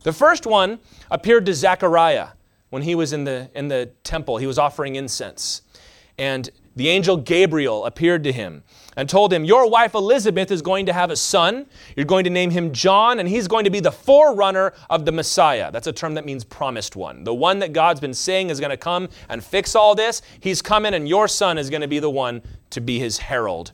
The 0.04 0.14
first 0.14 0.46
one 0.46 0.80
appeared 1.12 1.46
to 1.48 1.54
Zechariah 1.54 2.30
when 2.70 2.84
he 2.84 2.96
was 2.96 3.14
in 3.14 3.24
the, 3.24 3.50
in 3.56 3.68
the 3.68 3.92
temple. 4.04 4.38
He 4.38 4.48
was 4.48 4.58
offering 4.58 4.96
incense. 4.96 5.62
And 6.18 6.50
the 6.76 6.90
angel 6.90 7.18
Gabriel 7.18 7.86
appeared 7.86 8.24
to 8.24 8.32
him 8.32 8.64
and 8.96 9.10
told 9.10 9.34
him, 9.34 9.44
Your 9.44 9.70
wife 9.70 9.96
Elizabeth 9.96 10.52
is 10.52 10.62
going 10.62 10.86
to 10.86 10.94
have 10.94 11.10
a 11.10 11.16
son. 11.16 11.66
You're 11.96 12.06
going 12.06 12.24
to 12.24 12.30
name 12.30 12.52
him 12.52 12.72
John, 12.72 13.20
and 13.20 13.28
he's 13.28 13.48
going 13.48 13.64
to 13.64 13.70
be 13.70 13.80
the 13.80 13.92
forerunner 13.92 14.74
of 14.90 15.06
the 15.06 15.12
Messiah. 15.12 15.72
That's 15.72 15.88
a 15.88 15.94
term 15.94 16.14
that 16.16 16.26
means 16.26 16.44
promised 16.44 16.96
one. 16.96 17.24
The 17.24 17.34
one 17.34 17.60
that 17.60 17.74
God's 17.74 18.00
been 18.00 18.14
saying 18.14 18.52
is 18.52 18.60
going 18.60 18.70
to 18.70 18.78
come 18.78 19.10
and 19.30 19.44
fix 19.44 19.76
all 19.76 19.96
this. 19.96 20.22
He's 20.40 20.62
coming, 20.62 20.94
and 20.94 21.08
your 21.08 21.28
son 21.28 21.58
is 21.58 21.70
going 21.70 21.82
to 21.82 21.88
be 21.88 22.00
the 22.00 22.12
one 22.12 22.42
to 22.72 22.82
be 22.82 23.00
his 23.00 23.18
herald. 23.18 23.72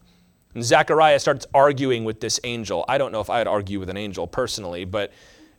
And 0.54 0.64
Zechariah 0.64 1.20
starts 1.20 1.46
arguing 1.54 2.06
with 2.06 2.22
this 2.22 2.40
angel. 2.44 2.86
I 2.88 2.98
don't 2.98 3.12
know 3.12 3.22
if 3.22 3.30
I'd 3.30 3.48
argue 3.48 3.80
with 3.80 3.90
an 3.90 3.98
angel 3.98 4.28
personally, 4.28 4.86
but 4.86 5.12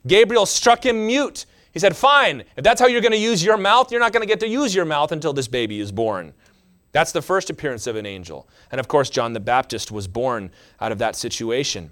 Gabriel 0.07 0.47
struck 0.47 0.85
him 0.85 1.07
mute. 1.07 1.47
He 1.73 1.79
said, 1.79 1.97
Fine, 1.97 2.45
if 2.57 2.65
that's 2.65 2.81
how 2.81 2.87
you're 2.87 3.01
going 3.01 3.13
to 3.13 3.19
use 3.19 3.43
your 3.45 3.57
mouth, 3.57 3.91
you're 3.91 4.01
not 4.01 4.13
going 4.13 4.23
to 4.23 4.29
get 4.29 4.41
to 4.41 4.49
use 4.49 4.75
your 4.75 4.85
mouth 4.85 5.13
until 5.13 5.33
this 5.33 5.49
baby 5.49 5.81
is 5.81 5.91
born. 5.91 6.35
That's 6.93 7.11
the 7.11 7.23
first 7.23 7.51
appearance 7.51 7.89
of 7.89 7.97
an 7.97 8.07
angel. 8.07 8.49
And 8.71 8.79
of 8.79 8.87
course, 8.87 9.11
John 9.11 9.33
the 9.33 9.41
Baptist 9.41 9.91
was 9.91 10.07
born 10.07 10.53
out 10.81 10.93
of 10.93 10.99
that 10.99 11.17
situation. 11.17 11.91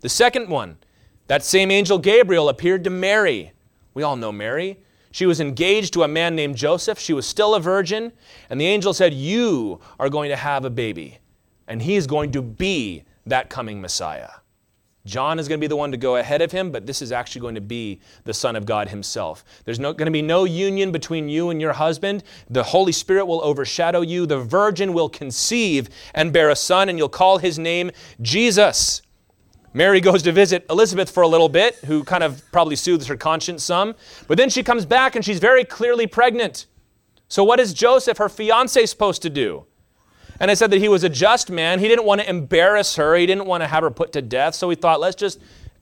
The 0.00 0.08
second 0.08 0.48
one, 0.48 0.78
that 1.26 1.44
same 1.44 1.70
angel 1.70 1.98
Gabriel 1.98 2.48
appeared 2.48 2.84
to 2.84 2.90
Mary. 2.90 3.52
We 3.92 4.02
all 4.02 4.16
know 4.16 4.32
Mary. 4.32 4.78
She 5.10 5.26
was 5.26 5.40
engaged 5.40 5.92
to 5.92 6.02
a 6.02 6.08
man 6.08 6.34
named 6.34 6.56
Joseph. 6.56 6.98
She 6.98 7.12
was 7.12 7.26
still 7.26 7.54
a 7.54 7.60
virgin. 7.60 8.12
And 8.50 8.60
the 8.60 8.66
angel 8.66 8.94
said, 8.94 9.14
You 9.14 9.80
are 10.00 10.08
going 10.08 10.30
to 10.30 10.36
have 10.36 10.64
a 10.64 10.70
baby, 10.70 11.18
and 11.68 11.82
he 11.82 11.94
is 11.94 12.06
going 12.06 12.32
to 12.32 12.42
be 12.42 13.04
that 13.26 13.48
coming 13.48 13.80
Messiah. 13.80 14.30
John 15.06 15.38
is 15.38 15.48
going 15.48 15.58
to 15.58 15.64
be 15.64 15.68
the 15.68 15.76
one 15.76 15.90
to 15.90 15.98
go 15.98 16.16
ahead 16.16 16.40
of 16.40 16.50
him, 16.50 16.70
but 16.70 16.86
this 16.86 17.02
is 17.02 17.12
actually 17.12 17.42
going 17.42 17.54
to 17.56 17.60
be 17.60 18.00
the 18.24 18.32
Son 18.32 18.56
of 18.56 18.64
God 18.64 18.88
himself. 18.88 19.44
There's 19.66 19.78
no, 19.78 19.92
going 19.92 20.06
to 20.06 20.12
be 20.12 20.22
no 20.22 20.44
union 20.44 20.92
between 20.92 21.28
you 21.28 21.50
and 21.50 21.60
your 21.60 21.74
husband. 21.74 22.24
The 22.48 22.62
Holy 22.62 22.92
Spirit 22.92 23.26
will 23.26 23.44
overshadow 23.44 24.00
you. 24.00 24.24
The 24.24 24.38
virgin 24.38 24.94
will 24.94 25.10
conceive 25.10 25.90
and 26.14 26.32
bear 26.32 26.48
a 26.48 26.56
son, 26.56 26.88
and 26.88 26.96
you'll 26.96 27.10
call 27.10 27.36
his 27.36 27.58
name 27.58 27.90
Jesus. 28.22 29.02
Mary 29.74 30.00
goes 30.00 30.22
to 30.22 30.32
visit 30.32 30.64
Elizabeth 30.70 31.10
for 31.10 31.22
a 31.22 31.28
little 31.28 31.50
bit, 31.50 31.74
who 31.84 32.02
kind 32.02 32.22
of 32.22 32.42
probably 32.50 32.76
soothes 32.76 33.06
her 33.08 33.16
conscience 33.16 33.62
some. 33.62 33.94
But 34.26 34.38
then 34.38 34.48
she 34.48 34.62
comes 34.62 34.86
back 34.86 35.16
and 35.16 35.24
she's 35.24 35.40
very 35.40 35.64
clearly 35.64 36.06
pregnant. 36.06 36.66
So, 37.28 37.44
what 37.44 37.60
is 37.60 37.74
Joseph, 37.74 38.18
her 38.18 38.28
fiance, 38.28 38.86
supposed 38.86 39.20
to 39.22 39.30
do? 39.30 39.66
And 40.40 40.50
I 40.50 40.54
said 40.54 40.70
that 40.70 40.80
he 40.80 40.88
was 40.88 41.04
a 41.04 41.08
just 41.08 41.50
man. 41.50 41.78
He 41.78 41.88
didn't 41.88 42.04
want 42.04 42.20
to 42.20 42.28
embarrass 42.28 42.96
her, 42.96 43.14
he 43.14 43.26
didn't 43.26 43.46
want 43.46 43.62
to 43.62 43.68
have 43.68 43.82
her 43.82 43.90
put 43.90 44.12
to 44.12 44.22
death. 44.22 44.54
So 44.54 44.68
he 44.70 44.76
thought, 44.76 45.00
let's 45.00 45.16
just 45.16 45.40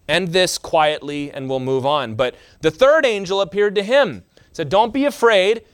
end 0.08 0.28
this 0.28 0.58
quietly 0.58 1.30
and 1.30 1.48
we'll 1.48 1.60
move 1.60 1.86
on. 1.86 2.14
But 2.14 2.34
the 2.60 2.70
third 2.70 3.06
angel 3.06 3.40
appeared 3.40 3.74
to 3.76 3.82
him, 3.82 4.24
said, 4.52 4.68
Don't 4.68 4.92
be 4.92 5.04
afraid, 5.04 5.64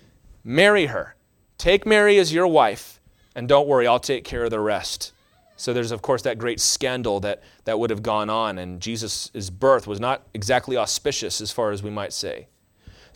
marry 0.45 0.87
her. 0.87 1.17
Take 1.57 1.85
Mary 1.85 2.19
as 2.19 2.33
your 2.33 2.47
wife, 2.47 3.01
and 3.35 3.49
don't 3.49 3.67
worry, 3.67 3.87
I'll 3.87 3.99
take 3.99 4.25
care 4.25 4.45
of 4.45 4.51
the 4.51 4.61
rest. 4.61 5.13
So 5.57 5.73
there's, 5.73 5.91
of 5.91 6.03
course, 6.03 6.23
that 6.23 6.39
great 6.39 6.61
scandal 6.61 7.19
that, 7.21 7.43
that 7.65 7.81
would 7.81 7.91
have 7.91 8.03
gone 8.03 8.31
on, 8.31 8.59
and 8.59 8.81
Jesus' 8.81 9.51
birth 9.51 9.89
was 9.89 9.99
not 9.99 10.25
exactly 10.33 10.77
auspicious, 10.77 11.41
as 11.41 11.51
far 11.51 11.73
as 11.73 11.83
we 11.83 11.91
might 11.91 12.13
say. 12.13 12.47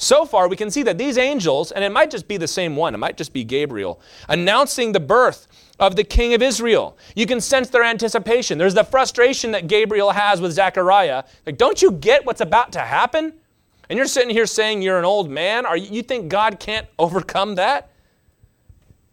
So 0.02 0.24
far, 0.24 0.48
we 0.48 0.56
can 0.56 0.68
see 0.68 0.82
that 0.82 0.98
these 0.98 1.16
angels, 1.16 1.70
and 1.70 1.84
it 1.84 1.92
might 1.92 2.10
just 2.10 2.26
be 2.26 2.36
the 2.36 2.48
same 2.48 2.74
one, 2.74 2.92
it 2.92 2.98
might 2.98 3.16
just 3.16 3.32
be 3.32 3.44
Gabriel, 3.44 4.00
announcing 4.28 4.90
the 4.90 4.98
birth 4.98 5.46
of 5.78 5.94
the 5.94 6.02
king 6.02 6.34
of 6.34 6.42
Israel. 6.42 6.98
You 7.14 7.24
can 7.24 7.40
sense 7.40 7.68
their 7.68 7.84
anticipation. 7.84 8.58
There's 8.58 8.74
the 8.74 8.82
frustration 8.82 9.52
that 9.52 9.68
Gabriel 9.68 10.10
has 10.10 10.40
with 10.40 10.50
Zechariah. 10.54 11.22
Like, 11.46 11.56
don't 11.56 11.80
you 11.80 11.92
get 11.92 12.26
what's 12.26 12.40
about 12.40 12.72
to 12.72 12.80
happen? 12.80 13.34
And 13.88 13.96
you're 13.96 14.08
sitting 14.08 14.30
here 14.30 14.44
saying 14.44 14.82
you're 14.82 14.98
an 14.98 15.04
old 15.04 15.30
man? 15.30 15.66
Are 15.66 15.76
you, 15.76 16.02
think 16.02 16.28
God 16.28 16.58
can't 16.58 16.88
overcome 16.98 17.54
that? 17.54 17.92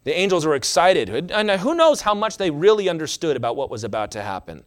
The 0.05 0.17
angels 0.17 0.43
were 0.43 0.55
excited. 0.55 1.31
And 1.31 1.51
uh, 1.51 1.59
who 1.59 1.75
knows 1.75 2.01
how 2.01 2.15
much 2.15 2.37
they 2.37 2.49
really 2.49 2.89
understood 2.89 3.37
about 3.37 3.55
what 3.55 3.69
was 3.69 3.83
about 3.83 4.09
to 4.13 4.23
happen. 4.23 4.63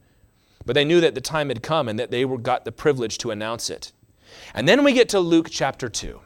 But 0.65 0.75
they 0.75 0.85
knew 0.85 1.01
that 1.01 1.17
the 1.17 1.21
time 1.21 1.49
had 1.49 1.65
come 1.65 1.89
and 1.89 1.99
that 1.99 2.13
they 2.13 2.25
were, 2.25 2.39
got 2.39 2.65
the 2.65 2.71
privilege 2.71 3.19
to 3.19 3.33
announce 3.33 3.71
it. 3.71 3.91
And 4.55 4.69
then 4.69 4.85
we 4.85 4.93
get 4.93 5.09
to 5.11 5.21
Luke 5.21 5.49
chapter 5.51 5.89
2. 5.89 6.21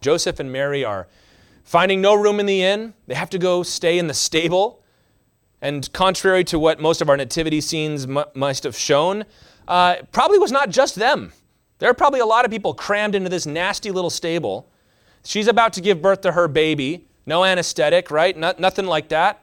Joseph 0.00 0.38
and 0.38 0.52
Mary 0.52 0.84
are 0.84 1.08
finding 1.62 2.00
no 2.00 2.14
room 2.14 2.38
in 2.38 2.46
the 2.46 2.62
inn. 2.62 2.92
They 3.06 3.14
have 3.14 3.30
to 3.30 3.38
go 3.38 3.62
stay 3.62 3.98
in 3.98 4.06
the 4.06 4.14
stable. 4.14 4.82
And 5.62 5.90
contrary 5.94 6.44
to 6.44 6.58
what 6.58 6.78
most 6.78 7.00
of 7.00 7.08
our 7.08 7.16
nativity 7.16 7.62
scenes 7.62 8.04
m- 8.04 8.24
must 8.34 8.64
have 8.64 8.76
shown, 8.76 9.24
uh, 9.66 9.96
probably 10.12 10.38
was 10.38 10.52
not 10.52 10.68
just 10.68 10.96
them. 10.96 11.32
There 11.78 11.88
are 11.88 11.94
probably 11.94 12.20
a 12.20 12.26
lot 12.26 12.44
of 12.44 12.50
people 12.50 12.74
crammed 12.74 13.14
into 13.14 13.30
this 13.30 13.46
nasty 13.46 13.90
little 13.90 14.10
stable. 14.10 14.70
She's 15.24 15.48
about 15.48 15.72
to 15.72 15.80
give 15.80 16.02
birth 16.02 16.20
to 16.22 16.32
her 16.32 16.48
baby. 16.48 17.08
No 17.24 17.44
anesthetic, 17.44 18.10
right? 18.10 18.36
Not, 18.36 18.60
nothing 18.60 18.84
like 18.84 19.08
that. 19.08 19.42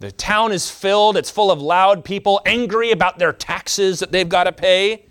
The 0.00 0.10
town 0.10 0.50
is 0.50 0.68
filled. 0.68 1.16
It's 1.16 1.30
full 1.30 1.52
of 1.52 1.62
loud 1.62 2.04
people 2.04 2.40
angry 2.44 2.90
about 2.90 3.18
their 3.18 3.32
taxes 3.32 4.00
that 4.00 4.10
they've 4.10 4.28
got 4.28 4.44
to 4.44 4.52
pay. 4.52 5.06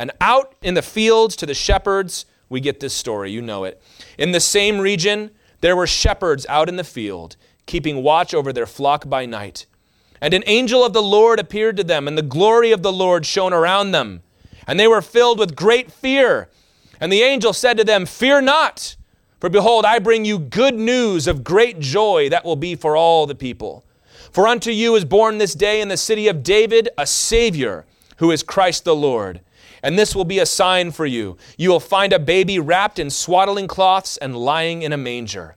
And 0.00 0.12
out 0.18 0.54
in 0.62 0.72
the 0.72 0.80
fields 0.80 1.36
to 1.36 1.44
the 1.44 1.52
shepherds, 1.52 2.24
we 2.48 2.58
get 2.58 2.80
this 2.80 2.94
story. 2.94 3.30
You 3.32 3.42
know 3.42 3.64
it. 3.64 3.82
In 4.16 4.32
the 4.32 4.40
same 4.40 4.78
region, 4.78 5.30
there 5.60 5.76
were 5.76 5.86
shepherds 5.86 6.46
out 6.48 6.70
in 6.70 6.76
the 6.76 6.84
field, 6.84 7.36
keeping 7.66 8.02
watch 8.02 8.32
over 8.32 8.50
their 8.50 8.64
flock 8.64 9.10
by 9.10 9.26
night. 9.26 9.66
And 10.18 10.32
an 10.32 10.42
angel 10.46 10.82
of 10.82 10.94
the 10.94 11.02
Lord 11.02 11.38
appeared 11.38 11.76
to 11.76 11.84
them, 11.84 12.08
and 12.08 12.16
the 12.16 12.22
glory 12.22 12.72
of 12.72 12.82
the 12.82 12.90
Lord 12.90 13.26
shone 13.26 13.52
around 13.52 13.90
them. 13.90 14.22
And 14.66 14.80
they 14.80 14.88
were 14.88 15.02
filled 15.02 15.38
with 15.38 15.54
great 15.54 15.92
fear. 15.92 16.48
And 16.98 17.12
the 17.12 17.20
angel 17.20 17.52
said 17.52 17.76
to 17.76 17.84
them, 17.84 18.06
Fear 18.06 18.40
not, 18.40 18.96
for 19.38 19.50
behold, 19.50 19.84
I 19.84 19.98
bring 19.98 20.24
you 20.24 20.38
good 20.38 20.76
news 20.76 21.26
of 21.26 21.44
great 21.44 21.78
joy 21.78 22.30
that 22.30 22.46
will 22.46 22.56
be 22.56 22.74
for 22.74 22.96
all 22.96 23.26
the 23.26 23.34
people. 23.34 23.84
For 24.32 24.48
unto 24.48 24.70
you 24.70 24.94
is 24.94 25.04
born 25.04 25.36
this 25.36 25.52
day 25.52 25.82
in 25.82 25.88
the 25.88 25.98
city 25.98 26.26
of 26.26 26.42
David 26.42 26.88
a 26.96 27.06
Savior, 27.06 27.84
who 28.16 28.30
is 28.30 28.42
Christ 28.42 28.84
the 28.84 28.96
Lord. 28.96 29.42
And 29.82 29.98
this 29.98 30.14
will 30.14 30.24
be 30.24 30.38
a 30.38 30.46
sign 30.46 30.90
for 30.90 31.06
you. 31.06 31.36
You 31.56 31.70
will 31.70 31.80
find 31.80 32.12
a 32.12 32.18
baby 32.18 32.58
wrapped 32.58 32.98
in 32.98 33.10
swaddling 33.10 33.66
cloths 33.66 34.16
and 34.16 34.36
lying 34.36 34.82
in 34.82 34.92
a 34.92 34.96
manger. 34.96 35.56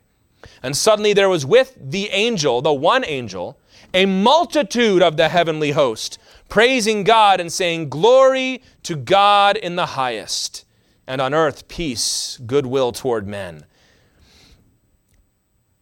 And 0.61 0.75
suddenly 0.75 1.13
there 1.13 1.29
was 1.29 1.45
with 1.45 1.77
the 1.79 2.09
angel, 2.09 2.61
the 2.61 2.73
one 2.73 3.03
angel, 3.05 3.57
a 3.93 4.05
multitude 4.05 5.01
of 5.01 5.17
the 5.17 5.29
heavenly 5.29 5.71
host, 5.71 6.17
praising 6.49 7.03
God 7.03 7.39
and 7.39 7.51
saying, 7.51 7.89
Glory 7.89 8.63
to 8.83 8.95
God 8.95 9.57
in 9.57 9.75
the 9.75 9.87
highest, 9.87 10.65
and 11.05 11.19
on 11.21 11.33
earth 11.33 11.67
peace, 11.67 12.39
goodwill 12.45 12.91
toward 12.91 13.27
men. 13.27 13.65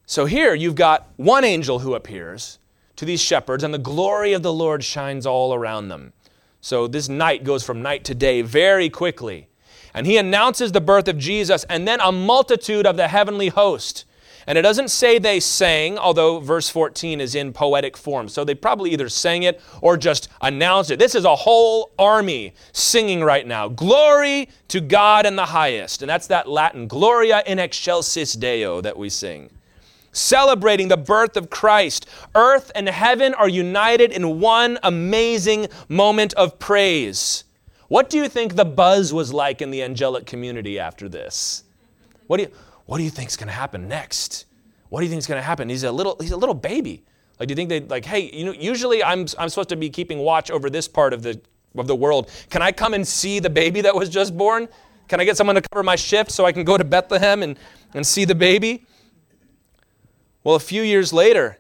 So 0.05 0.25
here 0.25 0.53
you've 0.53 0.75
got 0.75 1.07
one 1.15 1.45
angel 1.45 1.79
who 1.79 1.93
appears 1.93 2.60
to 2.98 3.05
these 3.05 3.21
shepherds, 3.21 3.63
and 3.63 3.74
the 3.74 3.79
glory 3.79 4.33
of 4.33 4.43
the 4.43 4.53
Lord 4.53 4.83
shines 4.83 5.25
all 5.25 5.53
around 5.53 5.88
them. 5.88 6.13
So 6.62 6.88
this 6.88 7.10
night 7.10 7.44
goes 7.44 7.63
from 7.63 7.82
night 7.82 8.03
to 8.06 8.15
day 8.15 8.44
very 8.44 8.89
quickly. 8.89 9.48
And 9.94 10.06
he 10.06 10.18
announces 10.18 10.72
the 10.72 10.80
birth 10.80 11.08
of 11.08 11.18
Jesus, 11.18 11.65
and 11.65 11.86
then 11.88 12.00
a 12.00 12.12
multitude 12.12 12.86
of 12.86 12.96
the 12.96 13.10
heavenly 13.10 13.50
host. 13.50 14.06
And 14.48 14.58
it 14.58 14.62
doesn't 14.62 14.88
say 14.88 15.20
they 15.20 15.39
sang, 15.39 15.98
although 15.98 16.39
verse 16.39 16.70
14 16.70 17.20
is 17.20 17.36
in 17.36 17.53
poetic 17.53 17.98
form. 17.98 18.27
So 18.30 18.44
they 18.44 18.56
probably 18.56 18.91
either 18.91 19.10
sang 19.10 19.44
it 19.44 19.62
or 19.82 19.98
just 19.98 20.30
announced 20.41 20.91
it. 20.91 20.98
This 20.98 21.13
is 21.13 21.25
a 21.25 21.36
whole 21.36 21.91
army 22.00 22.53
singing 22.72 23.24
right 23.24 23.46
now. 23.46 23.68
Glory 23.68 24.50
to 24.70 24.82
God 24.82 25.25
in 25.25 25.36
the 25.36 25.46
highest. 25.46 26.01
And 26.01 26.10
that's 26.10 26.27
that 26.27 26.48
Latin, 26.48 26.88
Gloria 26.88 27.44
in 27.46 27.60
excelsis 27.60 28.34
Deo, 28.34 28.82
that 28.82 28.98
we 28.98 29.10
sing 29.10 29.50
celebrating 30.12 30.88
the 30.88 30.98
birth 30.98 31.38
of 31.38 31.50
Christ. 31.50 32.08
Earth 32.36 32.72
and 32.75 32.88
heaven 32.89 33.34
are 33.34 33.50
united 33.50 34.12
in 34.12 34.39
one 34.39 34.77
amazing 34.84 35.68
moment 35.88 36.34
of 36.34 36.60
praise. 36.60 37.44
What 37.88 38.10
do 38.10 38.18
you 38.18 38.30
think 38.30 38.56
the 38.56 38.65
buzz 38.65 39.13
was 39.13 39.34
like 39.34 39.62
in 39.62 39.72
the 39.72 39.84
angelic 39.84 40.25
community 40.25 40.80
after 40.80 41.10
this? 41.10 41.63
What 42.27 42.38
do 42.38 42.44
you, 42.44 42.51
what 42.86 42.98
do 42.98 43.03
you 43.03 43.10
think 43.10 43.30
is 43.30 43.38
going 43.38 43.48
to 43.48 43.53
happen 43.53 43.88
next? 43.88 44.46
What 44.89 45.00
do 45.00 45.06
you 45.06 45.10
think 45.10 45.20
is 45.20 45.27
going 45.27 45.39
to 45.39 45.46
happen? 45.46 45.70
He's 45.70 45.84
a 45.84 45.91
little 45.91 46.18
he's 46.20 46.32
a 46.32 46.38
little 46.38 46.56
baby. 46.56 47.03
Like 47.39 47.48
do 47.48 47.51
you 47.53 47.56
think 47.56 47.70
they 47.70 47.82
like 47.82 48.06
hey, 48.06 48.30
you 48.34 48.46
know 48.46 48.53
usually 48.53 49.03
I'm 49.03 49.25
I'm 49.38 49.50
supposed 49.50 49.70
to 49.70 49.75
be 49.75 49.89
keeping 49.89 50.20
watch 50.20 50.51
over 50.51 50.70
this 50.70 50.88
part 50.88 51.13
of 51.13 51.24
the 51.24 51.41
of 51.77 51.88
the 51.88 51.96
world. 51.96 52.30
Can 52.50 52.62
I 52.62 52.72
come 52.72 52.94
and 52.94 53.08
see 53.08 53.39
the 53.39 53.50
baby 53.50 53.82
that 53.82 53.96
was 53.96 54.10
just 54.10 54.38
born? 54.38 54.68
Can 55.08 55.20
I 55.20 55.25
get 55.25 55.38
someone 55.38 55.56
to 55.56 55.62
cover 55.62 55.84
my 55.84 55.96
shift 55.96 56.32
so 56.32 56.46
I 56.46 56.51
can 56.51 56.63
go 56.63 56.77
to 56.77 56.84
Bethlehem 56.84 57.44
and, 57.44 57.58
and 57.94 58.06
see 58.06 58.25
the 58.25 58.36
baby? 58.36 58.86
Well, 60.43 60.55
a 60.55 60.60
few 60.60 60.81
years 60.81 61.13
later, 61.13 61.57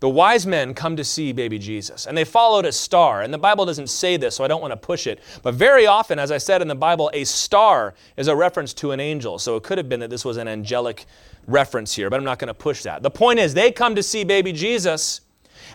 the 0.00 0.08
wise 0.10 0.46
men 0.46 0.74
come 0.74 0.96
to 0.96 1.04
see 1.04 1.32
baby 1.32 1.58
Jesus, 1.58 2.06
and 2.06 2.16
they 2.16 2.24
followed 2.24 2.66
a 2.66 2.72
star. 2.72 3.22
And 3.22 3.32
the 3.32 3.38
Bible 3.38 3.64
doesn't 3.64 3.88
say 3.88 4.18
this, 4.18 4.34
so 4.34 4.44
I 4.44 4.48
don't 4.48 4.60
want 4.60 4.72
to 4.72 4.76
push 4.76 5.06
it. 5.06 5.20
But 5.42 5.54
very 5.54 5.86
often, 5.86 6.18
as 6.18 6.30
I 6.30 6.38
said 6.38 6.60
in 6.60 6.68
the 6.68 6.74
Bible, 6.74 7.10
a 7.14 7.24
star 7.24 7.94
is 8.16 8.28
a 8.28 8.36
reference 8.36 8.74
to 8.74 8.92
an 8.92 9.00
angel. 9.00 9.38
So 9.38 9.56
it 9.56 9.62
could 9.62 9.78
have 9.78 9.88
been 9.88 10.00
that 10.00 10.10
this 10.10 10.24
was 10.24 10.36
an 10.36 10.48
angelic 10.48 11.06
reference 11.46 11.94
here, 11.94 12.10
but 12.10 12.18
I'm 12.18 12.24
not 12.24 12.38
going 12.38 12.48
to 12.48 12.54
push 12.54 12.82
that. 12.82 13.02
The 13.02 13.10
point 13.10 13.38
is, 13.38 13.54
they 13.54 13.72
come 13.72 13.94
to 13.94 14.02
see 14.02 14.22
baby 14.22 14.52
Jesus, 14.52 15.22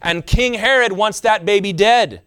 and 0.04 0.26
King 0.26 0.54
Herod 0.54 0.92
wants 0.92 1.20
that 1.22 1.44
baby 1.44 1.74
dead. 1.74 2.22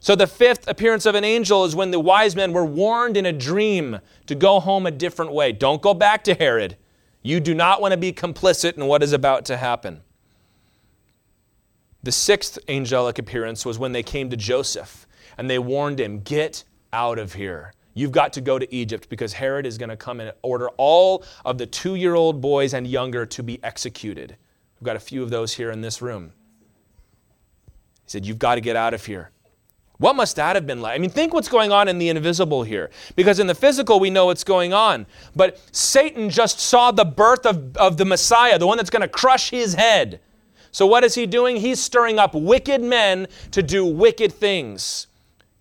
So 0.00 0.14
the 0.14 0.26
fifth 0.26 0.66
appearance 0.68 1.04
of 1.06 1.14
an 1.14 1.24
angel 1.24 1.64
is 1.64 1.74
when 1.76 1.90
the 1.90 2.00
wise 2.00 2.36
men 2.36 2.52
were 2.52 2.64
warned 2.64 3.16
in 3.16 3.26
a 3.26 3.32
dream 3.32 3.98
to 4.26 4.34
go 4.34 4.60
home 4.60 4.86
a 4.86 4.90
different 4.90 5.32
way. 5.32 5.52
Don't 5.52 5.82
go 5.82 5.92
back 5.92 6.24
to 6.24 6.34
Herod. 6.34 6.76
You 7.22 7.40
do 7.40 7.54
not 7.54 7.80
want 7.80 7.92
to 7.92 7.98
be 7.98 8.12
complicit 8.12 8.76
in 8.76 8.86
what 8.86 9.02
is 9.02 9.12
about 9.12 9.44
to 9.46 9.56
happen. 9.56 10.02
The 12.02 12.12
sixth 12.12 12.58
angelic 12.68 13.18
appearance 13.18 13.66
was 13.66 13.78
when 13.78 13.92
they 13.92 14.02
came 14.02 14.30
to 14.30 14.36
Joseph 14.36 15.06
and 15.36 15.50
they 15.50 15.58
warned 15.58 16.00
him, 16.00 16.20
Get 16.20 16.64
out 16.92 17.18
of 17.18 17.34
here. 17.34 17.72
You've 17.94 18.12
got 18.12 18.32
to 18.34 18.40
go 18.40 18.58
to 18.58 18.74
Egypt 18.74 19.08
because 19.08 19.32
Herod 19.32 19.66
is 19.66 19.76
going 19.76 19.88
to 19.88 19.96
come 19.96 20.20
and 20.20 20.32
order 20.42 20.68
all 20.76 21.24
of 21.44 21.58
the 21.58 21.66
two 21.66 21.96
year 21.96 22.14
old 22.14 22.40
boys 22.40 22.72
and 22.72 22.86
younger 22.86 23.26
to 23.26 23.42
be 23.42 23.62
executed. 23.64 24.36
We've 24.78 24.86
got 24.86 24.96
a 24.96 25.00
few 25.00 25.22
of 25.22 25.30
those 25.30 25.54
here 25.54 25.72
in 25.72 25.80
this 25.80 26.00
room. 26.00 26.32
He 28.04 28.10
said, 28.10 28.24
You've 28.24 28.38
got 28.38 28.54
to 28.54 28.60
get 28.60 28.76
out 28.76 28.94
of 28.94 29.04
here. 29.04 29.32
What 29.98 30.14
must 30.14 30.36
that 30.36 30.54
have 30.54 30.66
been 30.66 30.80
like? 30.80 30.94
I 30.94 30.98
mean, 30.98 31.10
think 31.10 31.34
what's 31.34 31.48
going 31.48 31.72
on 31.72 31.88
in 31.88 31.98
the 31.98 32.08
invisible 32.08 32.62
here. 32.62 32.90
Because 33.16 33.40
in 33.40 33.48
the 33.48 33.54
physical, 33.54 33.98
we 33.98 34.10
know 34.10 34.26
what's 34.26 34.44
going 34.44 34.72
on. 34.72 35.06
But 35.34 35.60
Satan 35.72 36.30
just 36.30 36.60
saw 36.60 36.92
the 36.92 37.04
birth 37.04 37.44
of, 37.44 37.76
of 37.76 37.96
the 37.96 38.04
Messiah, 38.04 38.58
the 38.58 38.66
one 38.66 38.76
that's 38.76 38.90
going 38.90 39.02
to 39.02 39.08
crush 39.08 39.50
his 39.50 39.74
head. 39.74 40.20
So, 40.70 40.86
what 40.86 41.02
is 41.02 41.14
he 41.14 41.26
doing? 41.26 41.56
He's 41.56 41.80
stirring 41.80 42.18
up 42.18 42.34
wicked 42.34 42.80
men 42.80 43.26
to 43.50 43.62
do 43.62 43.84
wicked 43.84 44.32
things. 44.32 45.08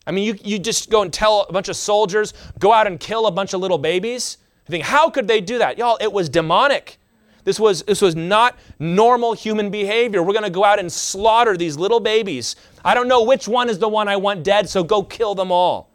I 0.06 0.12
mean, 0.12 0.24
you, 0.24 0.38
you 0.44 0.60
just 0.60 0.89
go 0.89 1.01
and 1.01 1.12
tell 1.12 1.46
a 1.50 1.53
bunch 1.53 1.70
of 1.70 1.75
soldiers, 1.75 2.34
go 2.60 2.72
out 2.72 2.88
and 2.88 3.00
kill 3.00 3.25
a 3.25 3.32
bunch 3.32 3.53
of 3.53 3.60
little 3.60 3.77
babies. 3.77 4.38
You 4.67 4.72
think, 4.72 4.84
how 4.84 5.10
could 5.10 5.27
they 5.27 5.41
do 5.41 5.58
that? 5.58 5.77
Y'all, 5.77 5.98
it 6.00 6.12
was 6.12 6.29
demonic. 6.29 7.00
This 7.48 7.62
was, 7.62 7.84
this 7.84 8.01
was 8.01 8.13
not 8.13 8.60
normal 8.77 9.32
human 9.32 9.70
behavior. 9.70 10.22
We're 10.22 10.34
going 10.34 10.44
to 10.44 10.50
go 10.50 10.66
out 10.66 10.80
and 10.80 10.92
slaughter 10.92 11.56
these 11.56 11.77
little 11.77 12.01
babies. 12.01 12.58
I 12.84 12.94
don't 12.94 13.08
know 13.08 13.24
which 13.24 13.48
one 13.48 13.70
is 13.70 13.80
the 13.80 13.88
one 13.88 14.10
I 14.10 14.18
want 14.18 14.44
dead, 14.44 14.68
so 14.68 14.84
go 14.84 15.01
kill 15.01 15.34
them 15.34 15.50
all. 15.50 15.89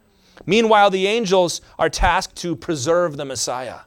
Meanwhile, 0.46 0.88
the 0.88 1.06
angels 1.06 1.60
are 1.78 1.90
tasked 1.90 2.36
to 2.36 2.56
preserve 2.56 3.18
the 3.18 3.26
Messiah. 3.26 3.80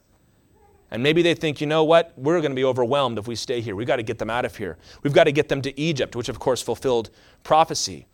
And 0.92 1.02
maybe 1.02 1.24
they 1.24 1.34
think, 1.34 1.60
you 1.60 1.66
know 1.66 1.84
what, 1.84 2.14
we're 2.16 2.40
going 2.40 2.52
to 2.52 2.56
be 2.56 2.64
overwhelmed 2.64 3.18
if 3.18 3.28
we 3.28 3.36
stay 3.36 3.62
here. 3.62 3.76
We've 3.76 3.88
got 3.88 3.96
to 3.96 4.04
get 4.04 4.20
them 4.20 4.30
out 4.30 4.46
of 4.46 4.56
here. 4.56 4.78
We've 5.02 5.12
got 5.12 5.24
to 5.24 5.32
get 5.32 5.50
them 5.50 5.64
to 5.64 5.80
Egypt, 5.80 6.16
which 6.16 6.30
of 6.30 6.38
course 6.38 6.62
fulfilled 6.62 7.10
prophecy. 7.42 8.06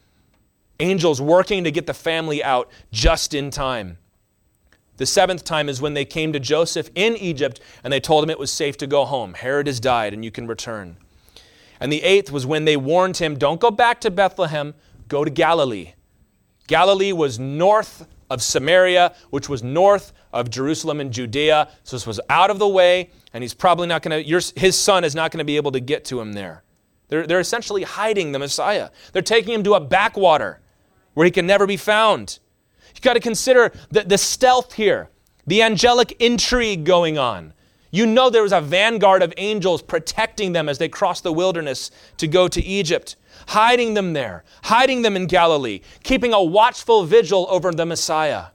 Angels 0.80 1.20
working 1.20 1.66
to 1.66 1.72
get 1.72 1.88
the 1.88 1.94
family 1.94 2.42
out 2.42 2.72
just 2.94 3.34
in 3.34 3.52
time. 3.52 3.98
The 5.02 5.08
seventh 5.08 5.44
time 5.44 5.68
is 5.68 5.82
when 5.82 5.96
they 5.96 6.06
came 6.06 6.32
to 6.32 6.40
Joseph 6.40 6.92
in 6.94 7.18
Egypt 7.18 7.60
and 7.84 7.92
they 7.92 8.00
told 8.00 8.24
him 8.24 8.30
it 8.30 8.38
was 8.38 8.52
safe 8.52 8.78
to 8.78 8.86
go 8.86 9.04
home. 9.04 9.34
Herod 9.34 9.66
has 9.66 9.80
died 9.80 10.14
and 10.14 10.24
you 10.24 10.30
can 10.30 10.46
return. 10.46 10.96
And 11.80 11.92
the 11.92 12.04
eighth 12.04 12.32
was 12.32 12.46
when 12.46 12.66
they 12.66 12.78
warned 12.78 13.18
him, 13.18 13.36
don't 13.36 13.60
go 13.60 13.72
back 13.72 14.00
to 14.02 14.12
Bethlehem, 14.12 14.76
go 15.08 15.26
to 15.26 15.32
Galilee. 15.32 15.94
Galilee 16.68 17.14
was 17.14 17.40
north 17.40 18.06
of 18.30 18.44
Samaria, 18.44 19.16
which 19.32 19.50
was 19.50 19.64
north 19.64 20.14
of 20.32 20.52
Jerusalem 20.52 21.00
and 21.00 21.12
Judea. 21.12 21.70
So 21.84 21.96
this 21.96 22.06
was 22.06 22.20
out 22.30 22.52
of 22.52 22.60
the 22.60 22.68
way, 22.68 23.10
and 23.34 23.44
he's 23.44 23.56
probably 23.56 23.88
not 23.88 24.04
going 24.04 24.24
to, 24.24 24.52
his 24.56 24.78
son 24.78 25.04
is 25.04 25.16
not 25.16 25.32
going 25.32 25.40
to 25.40 25.44
be 25.44 25.56
able 25.56 25.72
to 25.72 25.80
get 25.80 26.06
to 26.06 26.22
him 26.22 26.34
there. 26.34 26.62
They're, 27.08 27.26
they're 27.26 27.40
essentially 27.40 27.82
hiding 27.82 28.34
the 28.34 28.40
Messiah. 28.40 28.92
They're 29.14 29.24
taking 29.24 29.56
him 29.56 29.64
to 29.64 29.74
a 29.74 29.80
backwater 29.80 30.62
where 31.16 31.26
he 31.26 31.32
can 31.32 31.48
never 31.48 31.66
be 31.66 31.76
found. 31.76 32.38
You've 32.94 33.02
got 33.02 33.14
to 33.14 33.20
consider 33.20 33.72
the, 33.90 34.02
the 34.02 34.18
stealth 34.18 34.74
here, 34.74 35.10
the 35.48 35.62
angelic 35.62 36.16
intrigue 36.20 36.84
going 36.84 37.18
on. 37.18 37.54
You 37.92 38.06
know 38.06 38.30
there 38.30 38.44
was 38.44 38.54
a 38.54 38.62
vanguard 38.62 39.22
of 39.22 39.34
angels 39.38 39.82
protecting 39.82 40.54
them 40.54 40.70
as 40.70 40.78
they 40.78 40.88
crossed 40.88 41.24
the 41.24 41.34
wilderness 41.34 41.92
to 42.18 42.28
go 42.28 42.48
to 42.48 42.62
Egypt 42.62 43.16
hiding 43.48 43.94
them 43.94 44.14
there, 44.14 44.44
hiding 44.64 45.02
them 45.02 45.16
in 45.16 45.28
Galilee, 45.28 45.82
keeping 46.04 46.34
a 46.34 46.44
watchful 46.44 47.06
vigil 47.06 47.48
over 47.50 47.72
the 47.72 47.86
Messiah. 47.86 48.48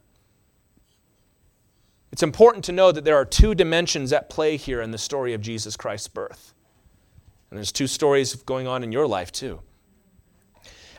It's 2.12 2.22
important 2.22 2.64
to 2.66 2.72
know 2.72 2.92
that 2.92 3.04
there 3.04 3.16
are 3.16 3.24
two 3.24 3.54
dimensions 3.54 4.12
at 4.12 4.30
play 4.30 4.56
here 4.56 4.80
in 4.80 4.90
the 4.90 4.98
story 4.98 5.34
of 5.34 5.40
Jesus 5.40 5.76
Christ's 5.76 6.08
birth. 6.08 6.54
And 7.50 7.58
there's 7.58 7.72
two 7.72 7.86
stories 7.86 8.34
going 8.34 8.66
on 8.66 8.82
in 8.82 8.92
your 8.92 9.06
life, 9.06 9.30
too. 9.30 9.60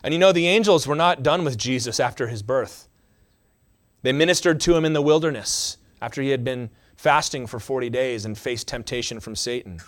And 0.02 0.14
you 0.14 0.20
know, 0.20 0.32
the 0.32 0.46
angels 0.46 0.86
were 0.86 0.94
not 0.94 1.22
done 1.22 1.44
with 1.44 1.58
Jesus 1.58 1.98
after 1.98 2.28
his 2.28 2.42
birth. 2.42 2.87
They 4.02 4.12
ministered 4.12 4.60
to 4.60 4.76
him 4.76 4.84
in 4.84 4.92
the 4.92 5.02
wilderness 5.02 5.78
after 6.00 6.22
he 6.22 6.30
had 6.30 6.44
been 6.44 6.70
fasting 6.96 7.46
for 7.46 7.60
40 7.60 7.90
days 7.90 8.24
and 8.24 8.36
faced 8.36 8.68
temptation 8.68 9.20
from 9.20 9.36
Satan. 9.36 9.80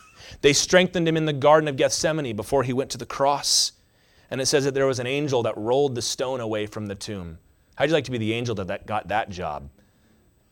They 0.42 0.52
strengthened 0.52 1.08
him 1.08 1.16
in 1.16 1.26
the 1.26 1.32
Garden 1.32 1.68
of 1.68 1.76
Gethsemane 1.76 2.36
before 2.36 2.62
he 2.62 2.72
went 2.72 2.90
to 2.90 2.98
the 2.98 3.06
cross. 3.06 3.72
And 4.30 4.40
it 4.40 4.46
says 4.46 4.64
that 4.64 4.74
there 4.74 4.86
was 4.86 5.00
an 5.00 5.06
angel 5.06 5.42
that 5.42 5.56
rolled 5.56 5.94
the 5.94 6.02
stone 6.02 6.40
away 6.40 6.66
from 6.66 6.86
the 6.86 6.94
tomb. 6.94 7.38
How'd 7.74 7.88
you 7.88 7.94
like 7.94 8.04
to 8.04 8.10
be 8.10 8.18
the 8.18 8.32
angel 8.32 8.54
that, 8.56 8.68
that 8.68 8.86
got 8.86 9.08
that 9.08 9.30
job? 9.30 9.68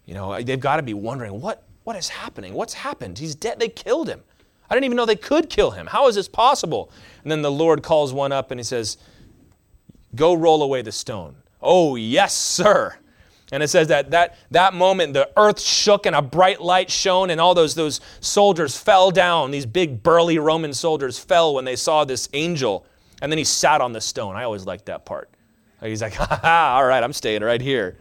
You 0.05 0.15
know, 0.15 0.41
they've 0.43 0.59
got 0.59 0.77
to 0.77 0.83
be 0.83 0.95
wondering, 0.95 1.41
what, 1.41 1.65
what 1.85 1.95
is 1.95 2.09
happening? 2.09 2.55
What's 2.55 2.75
happened? 2.75 3.19
He's 3.19 3.35
dead. 3.35 3.61
They 3.61 3.69
killed 3.69 4.09
him. 4.09 4.23
I 4.69 4.75
didn't 4.75 4.85
even 4.85 4.97
know 4.97 5.07
they 5.07 5.17
could 5.17 5.49
kill 5.49 5.71
him. 5.71 5.87
How 5.87 6.09
is 6.09 6.15
this 6.15 6.29
possible? 6.29 6.91
And 7.23 7.31
then 7.31 7.43
the 7.43 7.51
Lord 7.51 7.83
calls 7.83 8.13
one 8.13 8.33
up 8.33 8.51
and 8.51 8.59
he 8.59 8.65
says, 8.65 8.99
Go 10.15 10.35
roll 10.35 10.63
away 10.63 10.83
the 10.83 10.93
stone. 10.93 11.37
Oh, 11.61 11.97
yes, 11.97 12.35
sir. 12.35 12.97
And 13.51 13.63
it 13.63 13.69
says 13.69 13.89
that, 13.89 14.11
that 14.11 14.37
that 14.51 14.75
moment 14.75 15.15
the 15.15 15.31
earth 15.37 15.61
shook 15.61 16.05
and 16.05 16.15
a 16.15 16.21
bright 16.21 16.61
light 16.61 16.91
shone, 16.91 17.31
and 17.31 17.41
all 17.41 17.55
those, 17.55 17.75
those 17.75 18.01
soldiers 18.21 18.77
fell 18.77 19.11
down. 19.11 19.51
These 19.51 19.67
big, 19.67 20.03
burly 20.03 20.39
Roman 20.39 20.75
soldiers 20.75 21.19
fell 21.19 21.55
when 21.55 21.65
they 21.65 21.77
saw 21.77 22.05
this 22.05 22.29
angel. 22.35 22.85
And 23.23 23.33
then 23.33 23.39
he 23.39 23.45
sat 23.45 23.81
on 23.81 23.93
the 23.93 24.01
stone. 24.01 24.37
I 24.37 24.45
always 24.45 24.67
liked 24.67 24.87
that 24.87 25.05
part. 25.05 25.31
He's 25.81 26.03
like, 26.03 26.15
ha 26.17 26.41
ha, 26.43 26.77
all 26.77 26.87
right, 26.87 27.03
I'm 27.03 27.13
staying 27.13 27.43
right 27.43 27.61
here. 27.61 27.97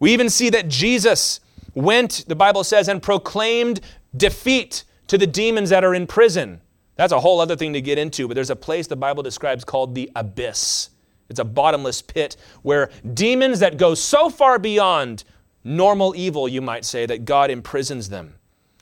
We 0.00 0.12
even 0.12 0.28
see 0.28 0.50
that 0.50 0.68
Jesus 0.68 1.40
went, 1.74 2.24
the 2.26 2.34
Bible 2.34 2.64
says, 2.64 2.88
and 2.88 3.02
proclaimed 3.02 3.80
defeat 4.16 4.84
to 5.06 5.16
the 5.16 5.26
demons 5.26 5.70
that 5.70 5.84
are 5.84 5.94
in 5.94 6.06
prison. 6.06 6.60
That's 6.96 7.12
a 7.12 7.20
whole 7.20 7.40
other 7.40 7.56
thing 7.56 7.72
to 7.72 7.80
get 7.80 7.98
into, 7.98 8.28
but 8.28 8.34
there's 8.34 8.50
a 8.50 8.56
place 8.56 8.86
the 8.86 8.96
Bible 8.96 9.22
describes 9.22 9.64
called 9.64 9.94
the 9.94 10.10
abyss. 10.16 10.90
It's 11.28 11.40
a 11.40 11.44
bottomless 11.44 12.02
pit 12.02 12.36
where 12.62 12.90
demons 13.14 13.60
that 13.60 13.76
go 13.76 13.94
so 13.94 14.28
far 14.28 14.58
beyond 14.58 15.24
normal 15.64 16.14
evil, 16.16 16.48
you 16.48 16.60
might 16.60 16.84
say, 16.84 17.06
that 17.06 17.24
God 17.24 17.50
imprisons 17.50 18.08
them. 18.08 18.34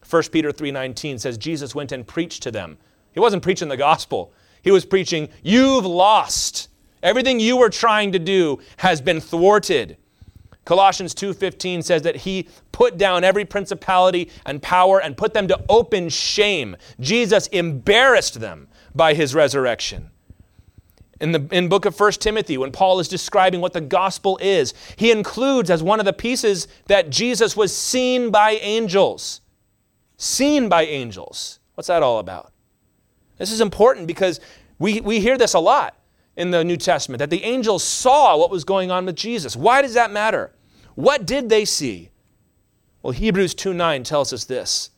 1 0.09 0.33
Peter 0.33 0.51
3:19 0.51 1.19
says 1.19 1.39
Jesus 1.39 1.75
went 1.75 1.93
and 1.93 2.07
preached 2.07 2.43
to 2.43 2.51
them. 2.51 2.79
He 3.13 3.21
wasn't 3.21 3.43
preaching 3.43 3.69
the 3.69 3.77
gospel. 3.77 4.33
He 4.63 4.71
was 4.71 4.85
preaching, 4.85 5.29
You've 5.43 5.87
lost. 5.87 6.69
Everything 7.03 7.41
you 7.41 7.57
were 7.57 7.71
trying 7.71 8.13
to 8.13 8.19
do 8.19 8.59
has 8.79 9.01
been 9.01 9.21
thwarted. 9.21 9.97
Colossians 10.65 11.15
2:15 11.15 11.83
says 11.83 12.03
that 12.03 12.17
he 12.17 12.49
put 12.73 12.99
down 12.99 13.25
every 13.25 13.45
principality 13.45 14.31
and 14.45 14.63
power 14.63 15.01
and 15.01 15.17
put 15.17 15.33
them 15.33 15.49
to 15.49 15.59
open 15.69 16.09
shame. 16.09 16.77
Jesus 17.01 17.47
embarrassed 17.49 18.41
them 18.41 18.69
by 18.95 19.15
his 19.15 19.35
resurrection. 19.35 20.11
In 21.21 21.33
the 21.33 21.47
in 21.53 21.69
book 21.69 21.85
of 21.85 21.99
1 21.99 22.13
Timothy 22.13 22.57
when 22.57 22.73
Paul 22.73 22.99
is 22.99 23.07
describing 23.07 23.61
what 23.61 23.75
the 23.75 23.81
gospel 23.81 24.39
is, 24.41 24.73
he 24.97 25.11
includes 25.11 25.69
as 25.71 25.83
one 25.83 26.01
of 26.01 26.07
the 26.07 26.13
pieces 26.13 26.67
that 26.87 27.11
Jesus 27.11 27.57
was 27.57 27.77
seen 27.77 28.31
by 28.31 28.53
angels. 28.53 29.43
Seen 30.17 30.69
by 30.69 30.85
angels. 30.85 31.61
What's 31.75 31.89
that 31.89 32.03
all 32.03 32.19
about? 32.19 32.53
This 33.37 33.53
is 33.53 33.61
important 33.61 34.07
because 34.07 34.41
we, 34.79 35.01
we 35.01 35.21
hear 35.21 35.39
this 35.39 35.55
a 35.55 35.59
lot 35.61 35.97
in 36.37 36.51
the 36.51 36.65
New 36.65 36.77
Testament 36.77 37.19
that 37.19 37.31
the 37.31 37.45
angels 37.45 37.85
saw 37.85 38.37
what 38.37 38.51
was 38.51 38.65
going 38.65 38.91
on 38.91 39.07
with 39.07 39.17
Jesus. 39.17 39.57
Why 39.57 39.83
does 39.83 39.95
that 39.95 40.11
matter? 40.11 40.53
What 40.95 41.27
did 41.27 41.49
they 41.49 41.65
see? 41.65 42.11
Well, 43.03 43.13
Hebrews 43.13 43.55
2 43.55 43.73
9 43.73 44.05
tells 44.05 44.33
us 44.33 44.45
this. 44.45 44.91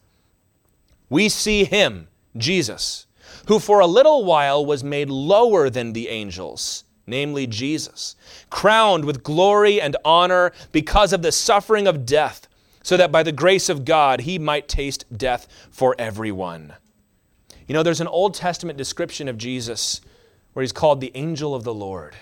We 1.09 1.29
see 1.29 1.65
him, 1.65 2.09
Jesus, 2.37 3.07
who 3.49 3.59
for 3.59 3.81
a 3.81 3.87
little 3.87 4.25
while 4.25 4.65
was 4.65 4.85
made 4.85 5.11
lower 5.11 5.69
than 5.71 5.93
the 5.93 6.09
angels, 6.09 6.85
namely 7.07 7.47
Jesus, 7.47 8.17
crowned 8.51 9.05
with 9.05 9.23
glory 9.23 9.81
and 9.81 9.97
honor 10.05 10.53
because 10.71 11.13
of 11.13 11.23
the 11.23 11.33
suffering 11.33 11.87
of 11.87 12.07
death, 12.07 12.49
so 12.83 12.97
that 12.97 13.13
by 13.13 13.23
the 13.23 13.33
grace 13.33 13.69
of 13.69 13.85
God 13.85 14.23
he 14.23 14.39
might 14.39 14.69
taste 14.69 15.05
death 15.17 15.47
for 15.71 15.95
everyone. 15.99 16.75
You 17.67 17.75
know, 17.75 17.83
there's 17.83 18.01
an 18.01 18.09
Old 18.09 18.35
Testament 18.35 18.77
description 18.77 19.29
of 19.29 19.39
Jesus 19.39 20.01
where 20.53 20.63
he's 20.63 20.73
called 20.73 21.01
the 21.01 21.13
angel 21.15 21.55
of 21.55 21.65
the 21.65 21.75
Lord. 21.75 22.15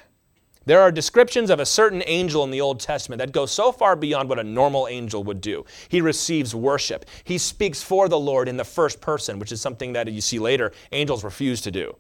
There 0.67 0.83
are 0.83 0.93
descriptions 0.93 1.49
of 1.49 1.59
a 1.59 1.65
certain 1.67 2.03
angel 2.07 2.45
in 2.45 2.51
the 2.51 2.61
Old 2.61 2.81
Testament 2.81 3.19
that 3.21 3.33
go 3.33 3.47
so 3.47 3.73
far 3.73 3.97
beyond 3.97 4.29
what 4.29 4.39
a 4.39 4.45
normal 4.45 4.89
angel 4.89 5.25
would 5.25 5.41
do. 5.41 5.65
He 5.89 6.03
receives 6.03 6.55
worship. 6.55 7.07
He 7.25 7.39
speaks 7.39 7.83
for 7.83 8.09
the 8.09 8.19
Lord 8.19 8.47
in 8.47 8.59
the 8.59 8.65
first 8.65 9.01
person, 9.01 9.39
which 9.39 9.53
is 9.53 9.61
something 9.61 9.95
that 9.95 10.13
you 10.13 10.21
see 10.21 10.39
later 10.39 10.73
angels 10.93 11.25
refuse 11.25 11.63
to 11.63 11.71
do. 11.71 11.97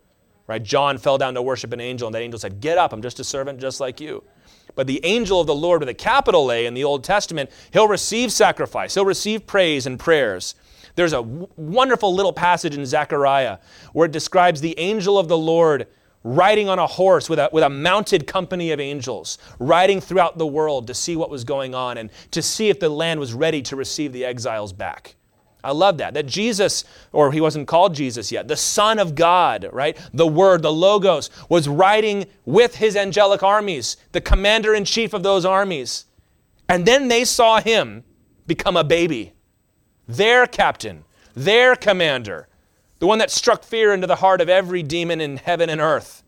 Right? 0.47 0.63
John 0.63 0.99
fell 0.99 1.17
down 1.17 1.35
to 1.35 1.43
worship 1.43 1.73
an 1.73 1.81
angel, 1.81 2.09
and 2.09 2.15
that 2.15 2.23
angel 2.23 2.39
said, 2.39 2.61
Get 2.61 2.77
up, 2.77 2.93
I'm 2.93 3.03
just 3.03 3.21
a 3.21 3.25
servant 3.25 3.61
just 3.61 3.81
like 3.81 4.01
you. 4.01 4.23
But 4.75 4.87
the 4.87 5.05
angel 5.05 5.41
of 5.41 5.47
the 5.47 5.55
Lord 5.55 5.81
with 5.81 5.89
a 5.89 5.95
capital 5.95 6.53
A 6.53 6.67
in 6.67 6.75
the 6.75 6.85
Old 6.85 7.03
Testament, 7.03 7.51
he'll 7.73 7.89
receive 7.89 8.31
sacrifice, 8.31 8.95
he'll 8.95 9.07
receive 9.07 9.47
praise 9.47 9.87
and 9.87 9.99
prayers. 9.99 10.55
There's 10.97 11.13
a 11.13 11.23
w- 11.23 11.49
wonderful 11.57 12.15
little 12.15 12.33
passage 12.33 12.77
in 12.77 12.85
Zechariah 12.85 13.59
where 13.93 14.07
it 14.07 14.13
describes 14.13 14.61
the 14.61 14.79
angel 14.79 15.19
of 15.19 15.29
the 15.29 15.39
Lord 15.39 15.87
riding 16.23 16.69
on 16.69 16.79
a 16.79 16.87
horse 16.87 17.31
with 17.31 17.39
a, 17.39 17.49
with 17.53 17.65
a 17.65 17.71
mounted 17.71 18.27
company 18.27 18.73
of 18.73 18.81
angels, 18.81 19.39
riding 19.59 20.01
throughout 20.01 20.39
the 20.39 20.47
world 20.47 20.87
to 20.87 20.95
see 20.95 21.17
what 21.17 21.31
was 21.31 21.45
going 21.45 21.75
on 21.75 21.97
and 21.97 22.11
to 22.31 22.43
see 22.43 22.69
if 22.69 22.79
the 22.79 22.89
land 22.89 23.19
was 23.19 23.33
ready 23.33 23.63
to 23.63 23.77
receive 23.77 24.13
the 24.13 24.25
exiles 24.25 24.73
back. 24.73 25.17
I 25.63 25.73
love 25.73 25.99
that. 25.99 26.15
That 26.15 26.27
Jesus, 26.27 26.85
or 27.13 27.33
he 27.33 27.41
wasn't 27.41 27.69
called 27.69 27.95
Jesus 27.95 28.33
yet, 28.33 28.49
the 28.49 28.57
Son 28.57 28.99
of 28.99 29.15
God, 29.15 29.69
right? 29.73 29.97
The 30.13 30.27
Word, 30.27 30.63
the 30.63 30.73
Logos, 30.73 31.31
was 31.49 31.69
riding 31.69 32.27
with 32.45 32.77
his 32.77 32.97
angelic 32.97 33.43
armies, 33.43 33.97
the 34.13 34.21
commander 34.21 34.75
in 34.75 34.85
chief 34.85 35.13
of 35.13 35.23
those 35.23 35.45
armies. 35.45 36.07
And 36.69 36.87
then 36.87 37.09
they 37.09 37.25
saw 37.25 37.61
him 37.61 38.05
become 38.47 38.77
a 38.77 38.85
baby, 38.85 39.33
their 40.09 40.47
captain, 40.47 41.05
their 41.35 41.77
commander, 41.77 42.49
the 43.01 43.07
one 43.07 43.19
that 43.19 43.31
struck 43.31 43.65
fear 43.65 43.93
into 43.93 44.07
the 44.07 44.17
heart 44.17 44.41
of 44.41 44.49
every 44.49 44.83
demon 44.83 45.21
in 45.21 45.39
heaven 45.39 45.69
and 45.69 45.81
earth. 45.81 46.23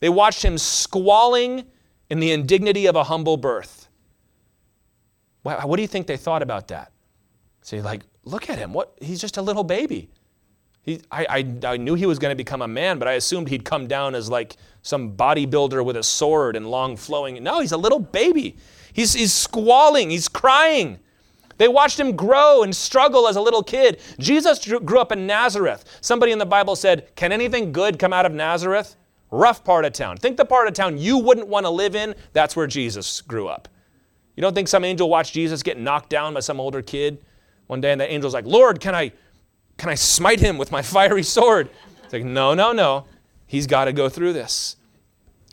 They 0.00 0.08
watched 0.08 0.44
him 0.44 0.56
squalling 0.56 1.64
in 2.08 2.18
the 2.18 2.32
indignity 2.32 2.86
of 2.86 2.96
a 2.96 3.04
humble 3.04 3.36
birth. 3.36 3.88
What 5.42 5.76
do 5.76 5.82
you 5.82 5.88
think 5.88 6.06
they 6.06 6.16
thought 6.16 6.42
about 6.42 6.68
that? 6.68 6.92
Say, 7.62 7.82
like, 7.82 8.02
look 8.24 8.48
at 8.48 8.58
him. 8.58 8.72
What? 8.72 8.96
He's 9.00 9.20
just 9.20 9.36
a 9.36 9.42
little 9.42 9.64
baby. 9.64 10.08
He, 10.82 11.00
I, 11.10 11.26
I, 11.28 11.72
I 11.74 11.76
knew 11.76 11.94
he 11.94 12.06
was 12.06 12.18
going 12.18 12.32
to 12.32 12.36
become 12.36 12.62
a 12.62 12.68
man, 12.68 12.98
but 12.98 13.06
I 13.06 13.12
assumed 13.12 13.48
he'd 13.48 13.64
come 13.64 13.86
down 13.86 14.14
as 14.14 14.28
like 14.28 14.56
some 14.82 15.16
bodybuilder 15.16 15.84
with 15.84 15.96
a 15.96 16.02
sword 16.02 16.56
and 16.56 16.70
long 16.70 16.96
flowing. 16.96 17.42
No, 17.42 17.60
he's 17.60 17.72
a 17.72 17.76
little 17.76 18.00
baby. 18.00 18.56
He's, 18.92 19.14
he's 19.14 19.32
squalling, 19.32 20.10
he's 20.10 20.28
crying. 20.28 20.98
They 21.62 21.68
watched 21.68 22.00
him 22.00 22.16
grow 22.16 22.64
and 22.64 22.74
struggle 22.74 23.28
as 23.28 23.36
a 23.36 23.40
little 23.40 23.62
kid. 23.62 24.00
Jesus 24.18 24.66
grew 24.66 24.98
up 24.98 25.12
in 25.12 25.28
Nazareth. 25.28 25.84
Somebody 26.00 26.32
in 26.32 26.40
the 26.40 26.44
Bible 26.44 26.74
said, 26.74 27.14
Can 27.14 27.30
anything 27.30 27.70
good 27.70 28.00
come 28.00 28.12
out 28.12 28.26
of 28.26 28.32
Nazareth? 28.32 28.96
Rough 29.30 29.62
part 29.62 29.84
of 29.84 29.92
town. 29.92 30.16
Think 30.16 30.38
the 30.38 30.44
part 30.44 30.66
of 30.66 30.74
town 30.74 30.98
you 30.98 31.18
wouldn't 31.18 31.46
want 31.46 31.64
to 31.64 31.70
live 31.70 31.94
in, 31.94 32.16
that's 32.32 32.56
where 32.56 32.66
Jesus 32.66 33.20
grew 33.20 33.46
up. 33.46 33.68
You 34.34 34.40
don't 34.40 34.56
think 34.56 34.66
some 34.66 34.82
angel 34.82 35.08
watched 35.08 35.34
Jesus 35.34 35.62
get 35.62 35.78
knocked 35.78 36.10
down 36.10 36.34
by 36.34 36.40
some 36.40 36.58
older 36.58 36.82
kid 36.82 37.24
one 37.68 37.80
day 37.80 37.92
and 37.92 38.00
the 38.00 38.10
angel's 38.10 38.34
like, 38.34 38.44
Lord, 38.44 38.80
can 38.80 38.96
I, 38.96 39.12
can 39.78 39.88
I 39.88 39.94
smite 39.94 40.40
him 40.40 40.58
with 40.58 40.72
my 40.72 40.82
fiery 40.96 41.22
sword? 41.22 41.70
It's 42.02 42.12
like, 42.12 42.24
no, 42.24 42.54
no, 42.54 42.72
no. 42.72 43.04
He's 43.46 43.68
got 43.68 43.84
to 43.84 43.92
go 43.92 44.08
through 44.08 44.32
this. 44.32 44.74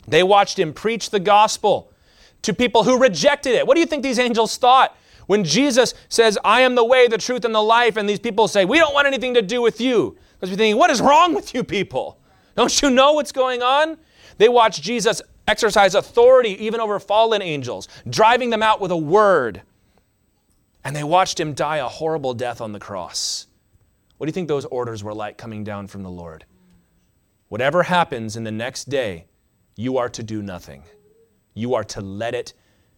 They 0.07 0.23
watched 0.23 0.57
him 0.57 0.73
preach 0.73 1.11
the 1.11 1.19
gospel 1.19 1.93
to 2.41 2.51
people 2.51 2.83
who 2.83 2.99
rejected 2.99 3.53
it. 3.53 3.67
What 3.67 3.75
do 3.75 3.79
you 3.79 3.85
think 3.85 4.01
these 4.01 4.17
angels 4.17 4.57
thought? 4.57 4.95
When 5.29 5.43
Jesus 5.43 5.93
says, 6.07 6.39
I 6.43 6.61
am 6.61 6.73
the 6.73 6.83
way, 6.83 7.07
the 7.07 7.19
truth, 7.19 7.45
and 7.45 7.53
the 7.53 7.61
life, 7.61 7.97
and 7.97 8.09
these 8.09 8.19
people 8.19 8.47
say, 8.47 8.65
We 8.65 8.79
don't 8.79 8.95
want 8.95 9.05
anything 9.05 9.35
to 9.35 9.43
do 9.43 9.61
with 9.61 9.79
you. 9.79 10.17
Because 10.33 10.49
we're 10.49 10.57
thinking, 10.57 10.79
What 10.79 10.89
is 10.89 11.01
wrong 11.01 11.35
with 11.35 11.53
you 11.53 11.63
people? 11.63 12.19
Don't 12.55 12.81
you 12.81 12.89
know 12.89 13.13
what's 13.13 13.31
going 13.31 13.61
on? 13.61 13.99
They 14.39 14.49
watch 14.49 14.81
Jesus 14.81 15.21
exercise 15.47 15.93
authority 15.93 16.65
even 16.65 16.79
over 16.79 16.99
fallen 16.99 17.43
angels, 17.43 17.87
driving 18.09 18.49
them 18.49 18.63
out 18.63 18.81
with 18.81 18.89
a 18.89 18.97
word. 18.97 19.61
And 20.83 20.95
they 20.95 21.03
watched 21.03 21.39
him 21.39 21.53
die 21.53 21.77
a 21.77 21.87
horrible 21.87 22.33
death 22.33 22.59
on 22.59 22.71
the 22.71 22.79
cross. 22.79 23.45
What 24.17 24.25
do 24.25 24.29
you 24.29 24.33
think 24.33 24.47
those 24.47 24.65
orders 24.65 25.03
were 25.03 25.13
like 25.13 25.37
coming 25.37 25.63
down 25.63 25.85
from 25.85 26.01
the 26.01 26.09
Lord? 26.09 26.43
Whatever 27.49 27.83
happens 27.83 28.35
in 28.35 28.45
the 28.45 28.51
next 28.51 28.89
day, 28.89 29.27
you 29.75 29.99
are 29.99 30.09
to 30.09 30.23
do 30.23 30.41
nothing. 30.41 30.81
You 31.53 31.75
are 31.75 31.83
to 31.83 32.01
let 32.01 32.33
it 32.33 32.53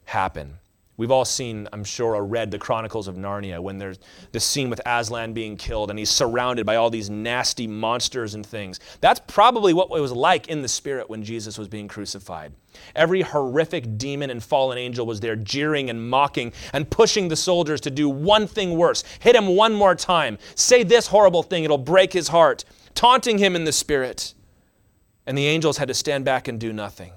happen. 0.06 0.60
We've 1.02 1.10
all 1.10 1.26
seen, 1.26 1.68
I'm 1.74 1.84
sure, 1.84 2.14
or 2.14 2.24
read 2.24 2.52
the 2.52 2.60
Chronicles 2.60 3.08
of 3.08 3.16
Narnia 3.16 3.60
when 3.60 3.80
there's 3.80 3.98
the 4.34 4.40
scene 4.40 4.70
with 4.70 4.80
Aslan 4.86 5.34
being 5.34 5.58
killed 5.58 5.90
and 5.90 5.98
he's 5.98 6.12
surrounded 6.12 6.64
by 6.64 6.76
all 6.76 6.92
these 6.92 7.10
nasty 7.10 7.66
monsters 7.66 8.36
and 8.36 8.46
things. 8.46 8.80
That's 9.00 9.20
probably 9.26 9.74
what 9.74 9.90
it 9.98 10.00
was 10.00 10.12
like 10.12 10.48
in 10.48 10.62
the 10.62 10.68
spirit 10.68 11.10
when 11.10 11.24
Jesus 11.24 11.58
was 11.58 11.68
being 11.68 11.88
crucified. 11.88 12.54
Every 12.96 13.24
horrific 13.24 13.98
demon 13.98 14.30
and 14.30 14.44
fallen 14.44 14.78
angel 14.78 15.08
was 15.08 15.20
there 15.20 15.36
jeering 15.36 15.90
and 15.90 16.08
mocking 16.08 16.54
and 16.72 16.88
pushing 16.88 17.30
the 17.30 17.36
soldiers 17.36 17.82
to 17.82 17.90
do 17.90 18.08
one 18.08 18.46
thing 18.46 18.78
worse 18.78 19.04
hit 19.22 19.36
him 19.36 19.56
one 19.56 19.74
more 19.74 19.96
time, 19.96 20.38
say 20.54 20.84
this 20.84 21.08
horrible 21.08 21.42
thing, 21.42 21.64
it'll 21.64 21.80
break 21.80 22.14
his 22.14 22.28
heart, 22.28 22.64
taunting 22.94 23.40
him 23.40 23.56
in 23.56 23.64
the 23.64 23.72
spirit. 23.72 24.36
And 25.26 25.36
the 25.36 25.48
angels 25.48 25.80
had 25.80 25.88
to 25.88 25.96
stand 25.96 26.26
back 26.26 26.48
and 26.48 26.60
do 26.60 26.72
nothing. 26.72 27.14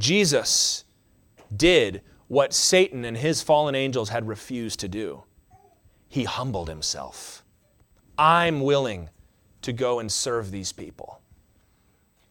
Jesus 0.00 0.82
did 1.56 2.02
what 2.28 2.52
Satan 2.52 3.04
and 3.04 3.16
his 3.16 3.42
fallen 3.42 3.74
angels 3.74 4.08
had 4.08 4.28
refused 4.28 4.80
to 4.80 4.88
do. 4.88 5.24
He 6.08 6.24
humbled 6.24 6.68
himself. 6.68 7.44
I'm 8.18 8.60
willing 8.60 9.10
to 9.62 9.72
go 9.72 9.98
and 9.98 10.10
serve 10.10 10.50
these 10.50 10.72
people. 10.72 11.20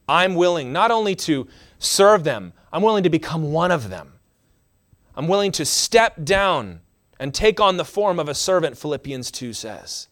I'm 0.07 0.35
willing 0.35 0.71
not 0.71 0.91
only 0.91 1.15
to 1.15 1.47
serve 1.79 2.23
them, 2.23 2.53
I'm 2.71 2.81
willing 2.81 3.03
to 3.03 3.09
become 3.09 3.51
one 3.51 3.71
of 3.71 3.89
them. 3.89 4.13
I'm 5.15 5.27
willing 5.27 5.51
to 5.53 5.65
step 5.65 6.23
down 6.23 6.81
and 7.19 7.33
take 7.33 7.59
on 7.59 7.77
the 7.77 7.85
form 7.85 8.19
of 8.19 8.27
a 8.27 8.35
servant, 8.35 8.77
Philippians 8.77 9.31
2 9.31 9.53
says. 9.53 10.09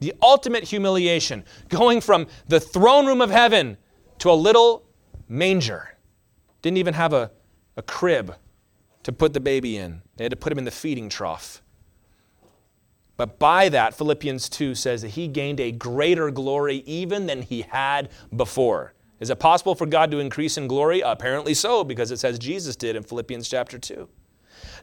The 0.00 0.14
ultimate 0.22 0.64
humiliation, 0.64 1.44
going 1.68 2.00
from 2.00 2.26
the 2.46 2.60
throne 2.60 3.06
room 3.06 3.20
of 3.20 3.30
heaven 3.30 3.76
to 4.18 4.30
a 4.30 4.32
little 4.32 4.84
manger. 5.28 5.96
Didn't 6.62 6.78
even 6.78 6.94
have 6.94 7.12
a 7.12 7.30
a 7.76 7.82
crib 7.82 8.36
to 9.02 9.12
put 9.12 9.32
the 9.32 9.40
baby 9.40 9.76
in. 9.76 10.02
They 10.16 10.24
had 10.24 10.30
to 10.30 10.36
put 10.36 10.52
him 10.52 10.58
in 10.58 10.64
the 10.64 10.70
feeding 10.70 11.08
trough. 11.08 11.62
But 13.16 13.38
by 13.38 13.68
that, 13.68 13.94
Philippians 13.94 14.48
2 14.48 14.74
says 14.74 15.02
that 15.02 15.10
he 15.10 15.28
gained 15.28 15.60
a 15.60 15.70
greater 15.70 16.30
glory 16.30 16.82
even 16.86 17.26
than 17.26 17.42
he 17.42 17.62
had 17.62 18.10
before. 18.34 18.94
Is 19.20 19.30
it 19.30 19.38
possible 19.38 19.74
for 19.74 19.86
God 19.86 20.10
to 20.10 20.18
increase 20.18 20.58
in 20.58 20.66
glory? 20.66 21.00
Apparently 21.00 21.54
so, 21.54 21.84
because 21.84 22.10
it 22.10 22.18
says 22.18 22.38
Jesus 22.38 22.74
did 22.74 22.96
in 22.96 23.04
Philippians 23.04 23.48
chapter 23.48 23.78
2. 23.78 24.08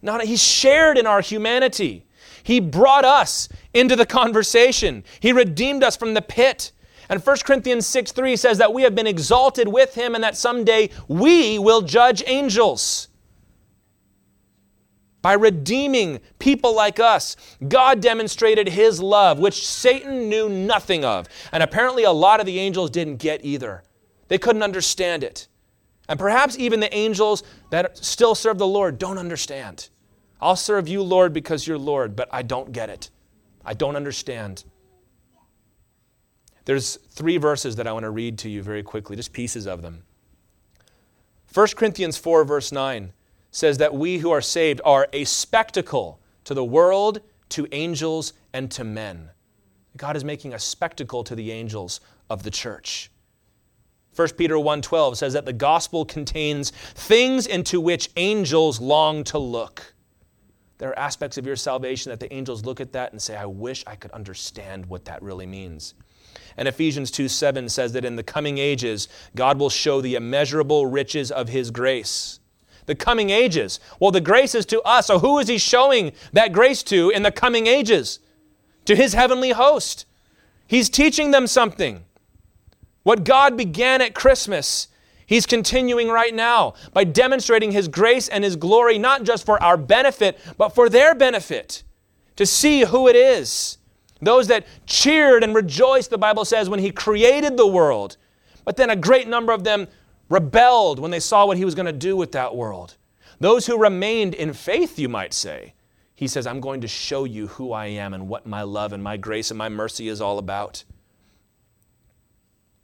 Not 0.01 0.23
he 0.23 0.37
shared 0.37 0.97
in 0.97 1.05
our 1.05 1.21
humanity. 1.21 2.05
He 2.43 2.59
brought 2.59 3.05
us 3.05 3.49
into 3.73 3.95
the 3.95 4.05
conversation. 4.05 5.03
He 5.19 5.33
redeemed 5.33 5.83
us 5.83 5.97
from 5.97 6.13
the 6.13 6.21
pit. 6.21 6.71
And 7.11 7.21
1 7.21 7.37
Corinthians 7.43 7.85
6 7.87 8.13
3 8.13 8.37
says 8.37 8.57
that 8.59 8.73
we 8.73 8.83
have 8.83 8.95
been 8.95 9.05
exalted 9.05 9.67
with 9.67 9.95
him 9.95 10.15
and 10.15 10.23
that 10.23 10.37
someday 10.37 10.89
we 11.09 11.59
will 11.59 11.81
judge 11.81 12.23
angels. 12.25 13.09
By 15.21 15.33
redeeming 15.33 16.21
people 16.39 16.73
like 16.73 17.01
us, 17.01 17.35
God 17.67 17.99
demonstrated 18.01 18.69
his 18.69 19.01
love, 19.01 19.39
which 19.39 19.67
Satan 19.67 20.29
knew 20.29 20.47
nothing 20.47 21.03
of. 21.03 21.27
And 21.51 21.61
apparently, 21.61 22.05
a 22.05 22.11
lot 22.11 22.39
of 22.39 22.45
the 22.45 22.59
angels 22.59 22.89
didn't 22.89 23.17
get 23.17 23.43
either. 23.43 23.83
They 24.29 24.37
couldn't 24.37 24.63
understand 24.63 25.21
it. 25.25 25.49
And 26.07 26.17
perhaps 26.17 26.57
even 26.57 26.79
the 26.79 26.95
angels 26.95 27.43
that 27.71 27.97
still 27.97 28.35
serve 28.35 28.57
the 28.57 28.65
Lord 28.65 28.97
don't 28.97 29.17
understand. 29.17 29.89
I'll 30.39 30.55
serve 30.55 30.87
you, 30.87 31.03
Lord, 31.03 31.33
because 31.33 31.67
you're 31.67 31.77
Lord, 31.77 32.15
but 32.15 32.29
I 32.31 32.41
don't 32.41 32.71
get 32.71 32.89
it. 32.89 33.09
I 33.65 33.73
don't 33.73 33.97
understand. 33.97 34.63
There's 36.65 36.97
three 37.09 37.37
verses 37.37 37.75
that 37.77 37.87
I 37.87 37.91
want 37.91 38.03
to 38.03 38.11
read 38.11 38.37
to 38.39 38.49
you 38.49 38.61
very 38.61 38.83
quickly, 38.83 39.15
just 39.15 39.33
pieces 39.33 39.67
of 39.67 39.81
them. 39.81 40.03
1 41.53 41.67
Corinthians 41.75 42.17
4, 42.17 42.45
verse 42.45 42.71
9 42.71 43.13
says 43.51 43.77
that 43.79 43.93
we 43.93 44.19
who 44.19 44.31
are 44.31 44.41
saved 44.41 44.79
are 44.85 45.07
a 45.11 45.25
spectacle 45.25 46.19
to 46.45 46.53
the 46.53 46.63
world, 46.63 47.19
to 47.49 47.67
angels, 47.71 48.33
and 48.53 48.71
to 48.71 48.83
men. 48.83 49.29
God 49.97 50.15
is 50.15 50.23
making 50.23 50.53
a 50.53 50.59
spectacle 50.59 51.23
to 51.25 51.35
the 51.35 51.51
angels 51.51 51.99
of 52.29 52.43
the 52.43 52.51
church. 52.51 53.11
1 54.15 54.29
Peter 54.37 54.55
1:12 54.55 55.17
says 55.17 55.33
that 55.33 55.45
the 55.45 55.53
gospel 55.53 56.05
contains 56.05 56.71
things 56.71 57.45
into 57.45 57.79
which 57.79 58.09
angels 58.15 58.79
long 58.79 59.23
to 59.25 59.37
look. 59.37 59.93
There 60.77 60.89
are 60.89 60.99
aspects 60.99 61.37
of 61.37 61.45
your 61.45 61.55
salvation 61.55 62.09
that 62.09 62.19
the 62.19 62.33
angels 62.33 62.65
look 62.65 62.81
at 62.81 62.93
that 62.93 63.11
and 63.11 63.21
say, 63.21 63.35
I 63.35 63.45
wish 63.45 63.83
I 63.85 63.95
could 63.95 64.11
understand 64.11 64.87
what 64.87 65.05
that 65.05 65.21
really 65.21 65.45
means. 65.45 65.93
And 66.57 66.67
Ephesians 66.67 67.11
2 67.11 67.27
7 67.27 67.69
says 67.69 67.93
that 67.93 68.05
in 68.05 68.15
the 68.15 68.23
coming 68.23 68.57
ages, 68.57 69.07
God 69.35 69.59
will 69.59 69.69
show 69.69 70.01
the 70.01 70.15
immeasurable 70.15 70.85
riches 70.85 71.31
of 71.31 71.49
His 71.49 71.71
grace. 71.71 72.39
The 72.85 72.95
coming 72.95 73.29
ages. 73.29 73.79
Well, 73.99 74.11
the 74.11 74.21
grace 74.21 74.55
is 74.55 74.65
to 74.67 74.81
us. 74.81 75.07
So 75.07 75.19
who 75.19 75.39
is 75.39 75.47
He 75.47 75.57
showing 75.57 76.11
that 76.33 76.51
grace 76.51 76.83
to 76.83 77.09
in 77.09 77.23
the 77.23 77.31
coming 77.31 77.67
ages? 77.67 78.19
To 78.85 78.95
His 78.95 79.13
heavenly 79.13 79.51
host. 79.51 80.05
He's 80.67 80.89
teaching 80.89 81.31
them 81.31 81.47
something. 81.47 82.03
What 83.03 83.23
God 83.23 83.57
began 83.57 84.01
at 84.01 84.13
Christmas, 84.13 84.87
He's 85.25 85.45
continuing 85.45 86.09
right 86.09 86.33
now 86.33 86.73
by 86.93 87.03
demonstrating 87.03 87.71
His 87.71 87.87
grace 87.87 88.27
and 88.27 88.43
His 88.43 88.55
glory, 88.55 88.97
not 88.97 89.23
just 89.23 89.45
for 89.45 89.61
our 89.63 89.77
benefit, 89.77 90.39
but 90.57 90.75
for 90.75 90.89
their 90.89 91.15
benefit. 91.15 91.83
To 92.37 92.45
see 92.45 92.81
who 92.81 93.07
it 93.07 93.15
is 93.15 93.77
Those 94.21 94.47
that 94.47 94.67
cheered 94.85 95.43
and 95.43 95.55
rejoiced, 95.55 96.09
the 96.09 96.17
Bible 96.17 96.45
says, 96.45 96.69
when 96.69 96.79
he 96.79 96.91
created 96.91 97.57
the 97.57 97.67
world. 97.67 98.17
But 98.63 98.77
then 98.77 98.89
a 98.89 98.95
great 98.95 99.27
number 99.27 99.51
of 99.51 99.63
them 99.63 99.87
rebelled 100.29 100.99
when 100.99 101.11
they 101.11 101.19
saw 101.19 101.45
what 101.45 101.57
he 101.57 101.65
was 101.65 101.75
going 101.75 101.87
to 101.87 101.91
do 101.91 102.15
with 102.15 102.31
that 102.33 102.55
world. 102.55 102.97
Those 103.39 103.65
who 103.65 103.77
remained 103.77 104.35
in 104.35 104.53
faith, 104.53 104.99
you 104.99 105.09
might 105.09 105.33
say, 105.33 105.73
he 106.13 106.27
says, 106.27 106.45
I'm 106.45 106.59
going 106.59 106.81
to 106.81 106.87
show 106.87 107.23
you 107.23 107.47
who 107.47 107.73
I 107.73 107.87
am 107.87 108.13
and 108.13 108.27
what 108.27 108.45
my 108.45 108.61
love 108.61 108.93
and 108.93 109.03
my 109.03 109.17
grace 109.17 109.49
and 109.49 109.57
my 109.57 109.69
mercy 109.69 110.07
is 110.07 110.21
all 110.21 110.37
about. 110.37 110.83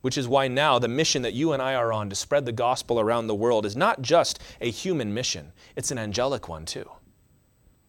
Which 0.01 0.17
is 0.17 0.27
why 0.27 0.47
now 0.47 0.79
the 0.79 0.87
mission 0.87 1.21
that 1.21 1.33
you 1.33 1.53
and 1.53 1.61
I 1.61 1.75
are 1.75 1.93
on 1.93 2.09
to 2.09 2.15
spread 2.15 2.47
the 2.47 2.51
gospel 2.51 2.99
around 2.99 3.27
the 3.27 3.35
world 3.35 3.63
is 3.63 3.75
not 3.75 4.01
just 4.01 4.39
a 4.59 4.71
human 4.71 5.13
mission, 5.13 5.51
it's 5.75 5.91
an 5.91 5.99
angelic 5.99 6.49
one 6.49 6.65
too. 6.65 6.89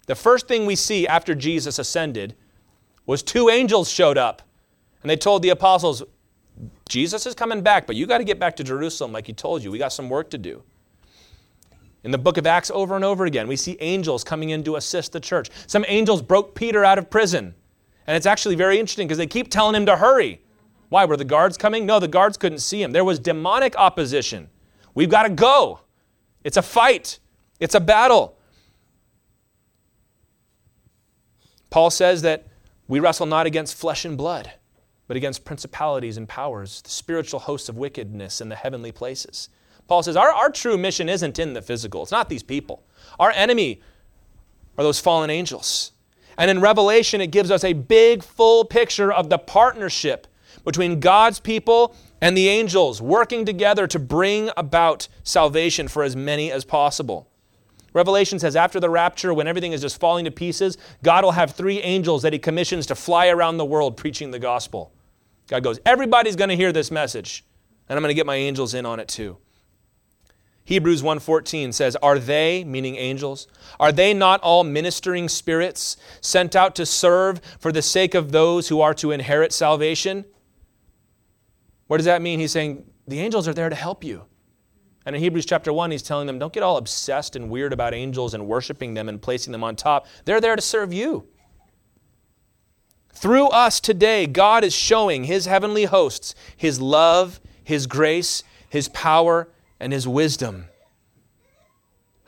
The 0.06 0.14
first 0.14 0.48
thing 0.48 0.66
we 0.66 0.76
see 0.76 1.06
after 1.06 1.34
Jesus 1.34 1.78
ascended 1.78 2.34
was 3.08 3.22
two 3.22 3.48
angels 3.48 3.90
showed 3.90 4.18
up 4.18 4.42
and 5.02 5.08
they 5.08 5.16
told 5.16 5.42
the 5.42 5.48
apostles, 5.48 6.02
Jesus 6.88 7.24
is 7.24 7.34
coming 7.34 7.62
back, 7.62 7.86
but 7.86 7.96
you 7.96 8.06
got 8.06 8.18
to 8.18 8.24
get 8.24 8.38
back 8.38 8.54
to 8.56 8.64
Jerusalem 8.64 9.12
like 9.12 9.26
he 9.26 9.32
told 9.32 9.64
you. 9.64 9.70
We 9.70 9.78
got 9.78 9.94
some 9.94 10.10
work 10.10 10.28
to 10.30 10.38
do. 10.38 10.62
In 12.04 12.10
the 12.10 12.18
book 12.18 12.36
of 12.36 12.46
Acts, 12.46 12.70
over 12.70 12.94
and 12.94 13.04
over 13.04 13.24
again, 13.24 13.48
we 13.48 13.56
see 13.56 13.78
angels 13.80 14.22
coming 14.22 14.50
in 14.50 14.62
to 14.64 14.76
assist 14.76 15.12
the 15.12 15.20
church. 15.20 15.48
Some 15.66 15.86
angels 15.88 16.20
broke 16.20 16.54
Peter 16.54 16.84
out 16.84 16.98
of 16.98 17.08
prison. 17.08 17.54
And 18.06 18.16
it's 18.16 18.26
actually 18.26 18.56
very 18.56 18.78
interesting 18.78 19.08
because 19.08 19.18
they 19.18 19.26
keep 19.26 19.50
telling 19.50 19.74
him 19.74 19.86
to 19.86 19.96
hurry. 19.96 20.42
Why? 20.90 21.06
Were 21.06 21.16
the 21.16 21.24
guards 21.24 21.56
coming? 21.56 21.86
No, 21.86 21.98
the 21.98 22.08
guards 22.08 22.36
couldn't 22.36 22.58
see 22.58 22.82
him. 22.82 22.92
There 22.92 23.04
was 23.04 23.18
demonic 23.18 23.74
opposition. 23.76 24.48
We've 24.94 25.10
got 25.10 25.22
to 25.22 25.30
go. 25.30 25.80
It's 26.44 26.56
a 26.56 26.62
fight, 26.62 27.20
it's 27.58 27.74
a 27.74 27.80
battle. 27.80 28.36
Paul 31.70 31.90
says 31.90 32.22
that 32.22 32.47
we 32.88 33.00
wrestle 33.00 33.26
not 33.26 33.46
against 33.46 33.76
flesh 33.76 34.04
and 34.04 34.16
blood, 34.16 34.52
but 35.06 35.16
against 35.16 35.44
principalities 35.44 36.16
and 36.16 36.28
powers, 36.28 36.82
the 36.82 36.90
spiritual 36.90 37.40
hosts 37.40 37.68
of 37.68 37.76
wickedness 37.76 38.40
in 38.40 38.48
the 38.48 38.56
heavenly 38.56 38.90
places. 38.90 39.50
Paul 39.86 40.02
says 40.02 40.16
our, 40.16 40.32
our 40.32 40.50
true 40.50 40.76
mission 40.76 41.08
isn't 41.08 41.38
in 41.38 41.52
the 41.52 41.62
physical, 41.62 42.02
it's 42.02 42.10
not 42.10 42.28
these 42.28 42.42
people. 42.42 42.82
Our 43.18 43.30
enemy 43.30 43.80
are 44.76 44.84
those 44.84 45.00
fallen 45.00 45.30
angels. 45.30 45.92
And 46.36 46.50
in 46.50 46.60
Revelation, 46.60 47.20
it 47.20 47.32
gives 47.32 47.50
us 47.50 47.64
a 47.64 47.72
big, 47.72 48.22
full 48.22 48.64
picture 48.64 49.12
of 49.12 49.28
the 49.28 49.38
partnership 49.38 50.26
between 50.64 51.00
God's 51.00 51.40
people 51.40 51.96
and 52.20 52.36
the 52.36 52.48
angels 52.48 53.02
working 53.02 53.44
together 53.44 53.86
to 53.88 53.98
bring 53.98 54.50
about 54.56 55.08
salvation 55.24 55.88
for 55.88 56.04
as 56.04 56.14
many 56.14 56.52
as 56.52 56.64
possible. 56.64 57.28
Revelation 57.92 58.38
says 58.38 58.54
after 58.54 58.78
the 58.80 58.90
rapture, 58.90 59.32
when 59.32 59.46
everything 59.46 59.72
is 59.72 59.80
just 59.80 59.98
falling 59.98 60.24
to 60.24 60.30
pieces, 60.30 60.76
God 61.02 61.24
will 61.24 61.32
have 61.32 61.52
three 61.52 61.80
angels 61.80 62.22
that 62.22 62.32
he 62.32 62.38
commissions 62.38 62.86
to 62.86 62.94
fly 62.94 63.28
around 63.28 63.56
the 63.56 63.64
world 63.64 63.96
preaching 63.96 64.30
the 64.30 64.38
gospel. 64.38 64.92
God 65.48 65.62
goes, 65.62 65.80
Everybody's 65.86 66.36
going 66.36 66.50
to 66.50 66.56
hear 66.56 66.72
this 66.72 66.90
message, 66.90 67.44
and 67.88 67.96
I'm 67.96 68.02
going 68.02 68.10
to 68.10 68.14
get 68.14 68.26
my 68.26 68.36
angels 68.36 68.74
in 68.74 68.84
on 68.84 69.00
it 69.00 69.08
too. 69.08 69.38
Hebrews 70.68 71.02
1:14 71.02 71.72
says, 71.72 71.96
"Are 72.02 72.18
they, 72.18 72.62
meaning 72.62 72.96
angels, 72.96 73.46
are 73.80 73.90
they 73.90 74.12
not 74.12 74.38
all 74.42 74.64
ministering 74.64 75.30
spirits 75.30 75.96
sent 76.20 76.54
out 76.54 76.74
to 76.74 76.84
serve 76.84 77.40
for 77.58 77.72
the 77.72 77.80
sake 77.80 78.14
of 78.14 78.32
those 78.32 78.68
who 78.68 78.82
are 78.82 78.92
to 78.92 79.10
inherit 79.10 79.54
salvation?" 79.54 80.26
What 81.86 81.96
does 81.96 82.04
that 82.04 82.20
mean? 82.20 82.38
He's 82.38 82.52
saying 82.52 82.84
the 83.06 83.20
angels 83.20 83.48
are 83.48 83.54
there 83.54 83.70
to 83.70 83.74
help 83.74 84.04
you. 84.04 84.26
And 85.08 85.16
in 85.16 85.22
Hebrews 85.22 85.46
chapter 85.46 85.72
1, 85.72 85.90
he's 85.90 86.02
telling 86.02 86.26
them, 86.26 86.38
don't 86.38 86.52
get 86.52 86.62
all 86.62 86.76
obsessed 86.76 87.34
and 87.34 87.48
weird 87.48 87.72
about 87.72 87.94
angels 87.94 88.34
and 88.34 88.46
worshiping 88.46 88.92
them 88.92 89.08
and 89.08 89.22
placing 89.22 89.52
them 89.52 89.64
on 89.64 89.74
top. 89.74 90.06
They're 90.26 90.38
there 90.38 90.54
to 90.54 90.60
serve 90.60 90.92
you. 90.92 91.26
Through 93.14 93.48
us 93.48 93.80
today, 93.80 94.26
God 94.26 94.64
is 94.64 94.74
showing 94.74 95.24
his 95.24 95.46
heavenly 95.46 95.86
hosts 95.86 96.34
his 96.54 96.78
love, 96.78 97.40
his 97.64 97.86
grace, 97.86 98.42
his 98.68 98.88
power, 98.88 99.48
and 99.80 99.94
his 99.94 100.06
wisdom. 100.06 100.66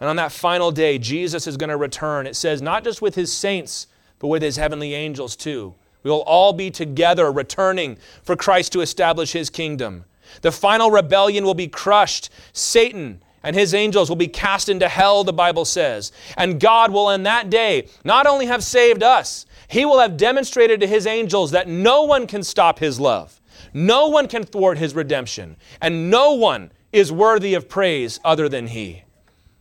And 0.01 0.09
on 0.09 0.16
that 0.16 0.33
final 0.33 0.71
day, 0.71 0.97
Jesus 0.97 1.47
is 1.47 1.59
going 1.59 1.69
to 1.69 1.77
return. 1.77 2.27
It 2.27 2.35
says, 2.35 2.62
not 2.62 2.83
just 2.83 3.03
with 3.03 3.14
his 3.14 3.31
saints, 3.31 3.88
but 4.19 4.29
with 4.29 4.40
his 4.40 4.57
heavenly 4.57 4.95
angels 4.95 5.37
too. 5.37 5.75
We 6.03 6.11
will 6.11 6.23
all 6.23 6.55
be 6.55 6.71
together 6.71 7.31
returning 7.31 7.99
for 8.23 8.37
Christ 8.37 8.73
to 8.73 8.81
establish 8.81 9.33
his 9.33 9.51
kingdom. 9.51 10.07
The 10.43 10.53
final 10.53 10.90
rebellion 10.90 11.45
will 11.45 11.55
be 11.55 11.69
crushed. 11.69 12.31
Satan 12.53 13.23
and 13.43 13.57
his 13.57 13.75
angels 13.75 14.09
will 14.09 14.16
be 14.16 14.29
cast 14.29 14.69
into 14.69 14.88
hell, 14.88 15.25
the 15.25 15.33
Bible 15.33 15.64
says. 15.64 16.12
And 16.37 16.61
God 16.61 16.93
will, 16.93 17.11
in 17.11 17.23
that 17.25 17.51
day, 17.51 17.88
not 18.05 18.27
only 18.27 18.47
have 18.47 18.62
saved 18.62 19.03
us, 19.03 19.47
he 19.69 19.85
will 19.85 20.01
have 20.01 20.16
demonstrated 20.16 20.81
to 20.81 20.87
his 20.87 21.07
angels 21.07 21.51
that 21.53 21.69
no 21.69 22.03
one 22.03 22.27
can 22.27 22.43
stop 22.43 22.79
his 22.79 23.01
love, 23.01 23.40
no 23.73 24.09
one 24.09 24.29
can 24.29 24.45
thwart 24.45 24.79
his 24.79 24.95
redemption, 24.95 25.57
and 25.81 26.11
no 26.11 26.33
one 26.33 26.73
is 26.93 27.12
worthy 27.12 27.55
of 27.55 27.69
praise 27.69 28.19
other 28.25 28.49
than 28.49 28.66
he. 28.66 29.05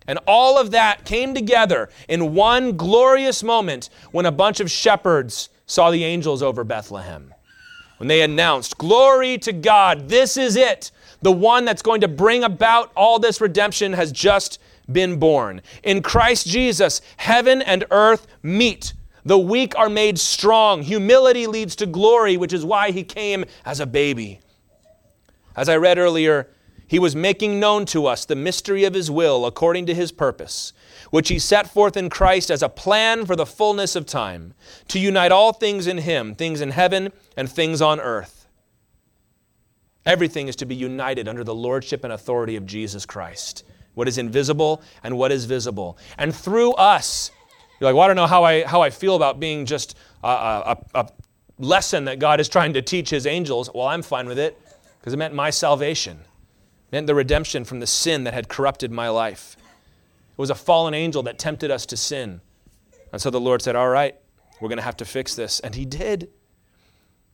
And 0.08 0.18
all 0.26 0.60
of 0.60 0.72
that 0.72 1.06
came 1.06 1.36
together 1.36 1.90
in 2.08 2.34
one 2.34 2.76
glorious 2.76 3.44
moment 3.44 3.92
when 4.12 4.26
a 4.26 4.32
bunch 4.32 4.60
of 4.60 4.72
shepherds 4.72 5.50
saw 5.68 5.92
the 5.92 6.04
angels 6.04 6.42
over 6.42 6.64
Bethlehem. 6.64 7.36
When 8.00 8.08
they 8.08 8.22
announced, 8.22 8.78
Glory 8.78 9.38
to 9.40 9.52
God, 9.52 10.08
this 10.08 10.38
is 10.38 10.56
it. 10.56 10.90
The 11.22 11.32
one 11.34 11.66
that's 11.66 11.82
going 11.82 12.00
to 12.02 12.08
bring 12.08 12.46
about 12.46 12.92
all 12.96 13.20
this 13.20 13.42
redemption 13.42 13.92
has 13.94 14.14
just 14.14 14.60
been 14.90 15.20
born. 15.20 15.62
In 15.84 16.02
Christ 16.02 16.48
Jesus, 16.48 17.02
heaven 17.18 17.62
and 17.62 17.84
earth 17.92 18.26
meet. 18.42 18.94
The 19.26 19.38
weak 19.38 19.78
are 19.78 19.90
made 19.90 20.18
strong. 20.18 20.82
Humility 20.82 21.46
leads 21.46 21.76
to 21.76 21.86
glory, 21.86 22.38
which 22.38 22.54
is 22.54 22.64
why 22.64 22.92
he 22.92 23.04
came 23.04 23.44
as 23.66 23.82
a 23.82 23.86
baby. 23.86 24.40
As 25.58 25.68
I 25.68 25.76
read 25.76 25.98
earlier, 25.98 26.48
he 26.89 26.99
was 26.99 27.15
making 27.15 27.60
known 27.60 27.86
to 27.86 28.06
us 28.06 28.25
the 28.25 28.36
mystery 28.36 28.84
of 28.84 28.93
his 28.93 29.10
will 29.10 29.45
according 29.45 29.86
to 29.86 29.93
his 29.95 30.12
purpose 30.12 30.73
which 31.10 31.30
he 31.30 31.39
set 31.39 31.69
forth 31.69 31.97
in 31.97 32.10
Christ 32.10 32.52
as 32.52 32.62
a 32.62 32.69
plan 32.69 33.25
for 33.25 33.36
the 33.36 33.45
fullness 33.45 33.95
of 33.95 34.06
time, 34.06 34.54
to 34.89 34.99
unite 34.99 35.32
all 35.32 35.54
things 35.54 35.88
in 35.88 35.99
him, 35.99 36.36
things 36.36 36.62
in 36.62 36.71
heaven 36.71 37.12
and 37.36 37.49
things 37.49 37.82
on 37.82 37.99
earth. 37.99 38.47
Everything 40.06 40.47
is 40.47 40.56
to 40.58 40.65
be 40.65 40.75
united 40.75 41.28
under 41.28 41.43
the 41.43 41.56
lordship 41.56 42.04
and 42.04 42.13
authority 42.13 42.56
of 42.56 42.65
Jesus 42.65 43.06
Christ. 43.06 43.63
What 43.95 44.08
is 44.08 44.17
invisible 44.17 44.82
and 45.04 45.17
what 45.17 45.32
is 45.32 45.45
visible. 45.45 45.97
And 46.17 46.34
through 46.34 46.73
us, 46.73 47.32
you're 47.80 47.89
like, 47.89 47.95
well, 47.95 48.04
I 48.04 48.08
don't 48.08 48.15
know 48.15 48.28
how 48.28 48.43
I, 48.43 48.63
how 48.63 48.82
I 48.82 48.89
feel 48.91 49.15
about 49.15 49.39
being 49.39 49.65
just 49.65 49.97
a, 50.23 50.28
a, 50.28 50.78
a 50.95 51.10
lesson 51.58 52.06
that 52.06 52.19
God 52.19 52.39
is 52.39 52.47
trying 52.47 52.73
to 52.73 52.82
teach 52.82 53.10
his 53.10 53.28
angels. 53.28 53.69
Well, 53.73 53.88
I'm 53.88 54.02
fine 54.02 54.28
with 54.28 54.39
it 54.39 54.60
because 54.99 55.13
it 55.13 55.17
meant 55.17 55.34
my 55.34 55.49
salvation, 55.49 56.19
meant 56.91 57.08
the 57.08 57.15
redemption 57.15 57.63
from 57.65 57.80
the 57.80 57.88
sin 57.88 58.23
that 58.23 58.34
had 58.34 58.49
corrupted 58.49 58.91
my 58.91 59.10
life. 59.10 59.56
It 60.32 60.38
was 60.38 60.49
a 60.49 60.56
fallen 60.56 60.93
angel 60.93 61.23
that 61.23 61.38
tempted 61.38 61.71
us 61.71 61.86
to 61.88 61.97
sin. 61.97 62.41
And 63.12 63.21
so 63.21 63.30
the 63.30 63.39
Lord 63.39 63.62
said, 63.62 63.75
All 63.75 63.89
right, 63.89 64.15
we're 64.60 64.69
going 64.69 64.78
to 64.78 64.84
have 64.84 64.97
to 64.97 65.06
fix 65.06 65.36
this. 65.36 65.60
And 65.60 65.75
He 65.75 65.86
did. 65.86 66.30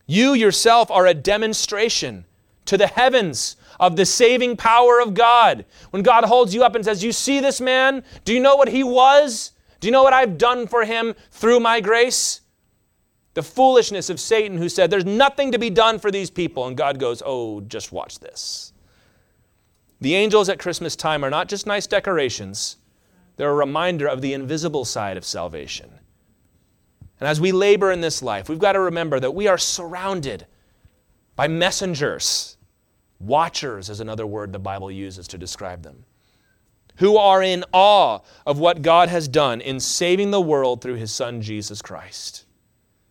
You 0.07 0.33
yourself 0.33 0.91
are 0.91 1.07
a 1.07 1.13
demonstration 1.13 2.25
to 2.65 2.77
the 2.77 2.87
heavens 2.87 3.55
of 3.79 3.95
the 3.95 4.05
saving 4.05 4.57
power 4.57 4.99
of 4.99 5.13
God. 5.13 5.65
When 5.91 6.03
God 6.03 6.25
holds 6.25 6.53
you 6.53 6.63
up 6.63 6.75
and 6.75 6.83
says, 6.83 7.03
You 7.03 7.11
see 7.11 7.39
this 7.39 7.61
man? 7.61 8.03
Do 8.23 8.33
you 8.33 8.39
know 8.39 8.55
what 8.55 8.69
he 8.69 8.83
was? 8.83 9.51
Do 9.79 9.87
you 9.87 9.91
know 9.91 10.03
what 10.03 10.13
I've 10.13 10.37
done 10.37 10.67
for 10.67 10.85
him 10.85 11.15
through 11.31 11.59
my 11.59 11.81
grace? 11.81 12.41
The 13.33 13.43
foolishness 13.43 14.09
of 14.09 14.19
Satan 14.19 14.57
who 14.57 14.69
said, 14.69 14.89
There's 14.89 15.05
nothing 15.05 15.51
to 15.51 15.59
be 15.59 15.69
done 15.69 15.99
for 15.99 16.11
these 16.11 16.29
people. 16.29 16.67
And 16.67 16.77
God 16.77 16.99
goes, 16.99 17.21
Oh, 17.25 17.61
just 17.61 17.91
watch 17.91 18.19
this. 18.19 18.73
The 20.01 20.15
angels 20.15 20.49
at 20.49 20.59
Christmas 20.59 20.95
time 20.95 21.23
are 21.23 21.29
not 21.29 21.47
just 21.47 21.65
nice 21.65 21.87
decorations, 21.87 22.77
they're 23.37 23.49
a 23.49 23.55
reminder 23.55 24.07
of 24.07 24.21
the 24.21 24.33
invisible 24.33 24.85
side 24.85 25.17
of 25.17 25.25
salvation. 25.25 25.91
And 27.19 27.29
as 27.29 27.39
we 27.39 27.51
labor 27.51 27.91
in 27.91 28.01
this 28.01 28.21
life, 28.21 28.49
we've 28.49 28.59
got 28.59 28.73
to 28.73 28.79
remember 28.79 29.19
that 29.19 29.35
we 29.35 29.47
are 29.47 29.57
surrounded 29.57 30.45
by 31.35 31.47
messengers. 31.47 32.57
Watchers 33.19 33.89
is 33.89 33.99
another 33.99 34.25
word 34.25 34.51
the 34.51 34.59
Bible 34.59 34.91
uses 34.91 35.27
to 35.29 35.37
describe 35.37 35.83
them, 35.83 36.05
who 36.97 37.17
are 37.17 37.41
in 37.41 37.63
awe 37.71 38.19
of 38.45 38.59
what 38.59 38.81
God 38.81 39.09
has 39.09 39.27
done 39.27 39.61
in 39.61 39.79
saving 39.79 40.31
the 40.31 40.41
world 40.41 40.81
through 40.81 40.95
his 40.95 41.13
Son, 41.13 41.41
Jesus 41.41 41.81
Christ. 41.81 42.45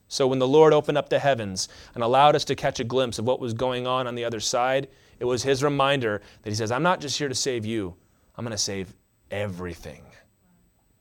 So 0.09 0.27
when 0.27 0.39
the 0.39 0.49
Lord 0.49 0.73
opened 0.73 0.99
up 0.99 1.09
the 1.09 1.19
heavens 1.19 1.69
and 1.95 2.05
allowed 2.05 2.37
us 2.37 2.45
to 2.45 2.55
catch 2.55 2.79
a 2.79 2.85
glimpse 2.85 3.19
of 3.19 3.25
what 3.25 3.41
was 3.41 3.55
going 3.55 3.87
on 3.87 4.07
on 4.07 4.15
the 4.15 4.25
other 4.25 4.41
side, 4.41 4.89
it 5.19 5.25
was 5.25 5.43
his 5.43 5.63
reminder 5.63 6.21
that 6.43 6.51
he 6.51 6.57
says, 6.57 6.71
I'm 6.71 6.83
not 6.83 7.01
just 7.01 7.19
here 7.19 7.29
to 7.29 7.35
save 7.35 7.65
you, 7.65 7.95
I'm 8.37 8.45
going 8.45 8.53
to 8.53 8.59
save 8.59 8.95
everything 9.31 10.05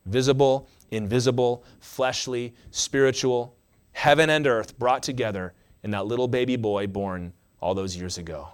visible, 0.06 0.68
invisible, 0.92 1.64
fleshly, 1.80 2.54
spiritual, 2.72 3.56
heaven 3.94 4.30
and 4.30 4.46
earth 4.48 4.78
brought 4.78 5.04
together 5.04 5.54
in 5.84 5.92
that 5.92 6.06
little 6.06 6.28
baby 6.28 6.56
boy 6.56 6.88
born 6.88 7.34
all 7.62 7.74
those 7.74 7.96
years 7.96 8.18
ago. 8.18 8.50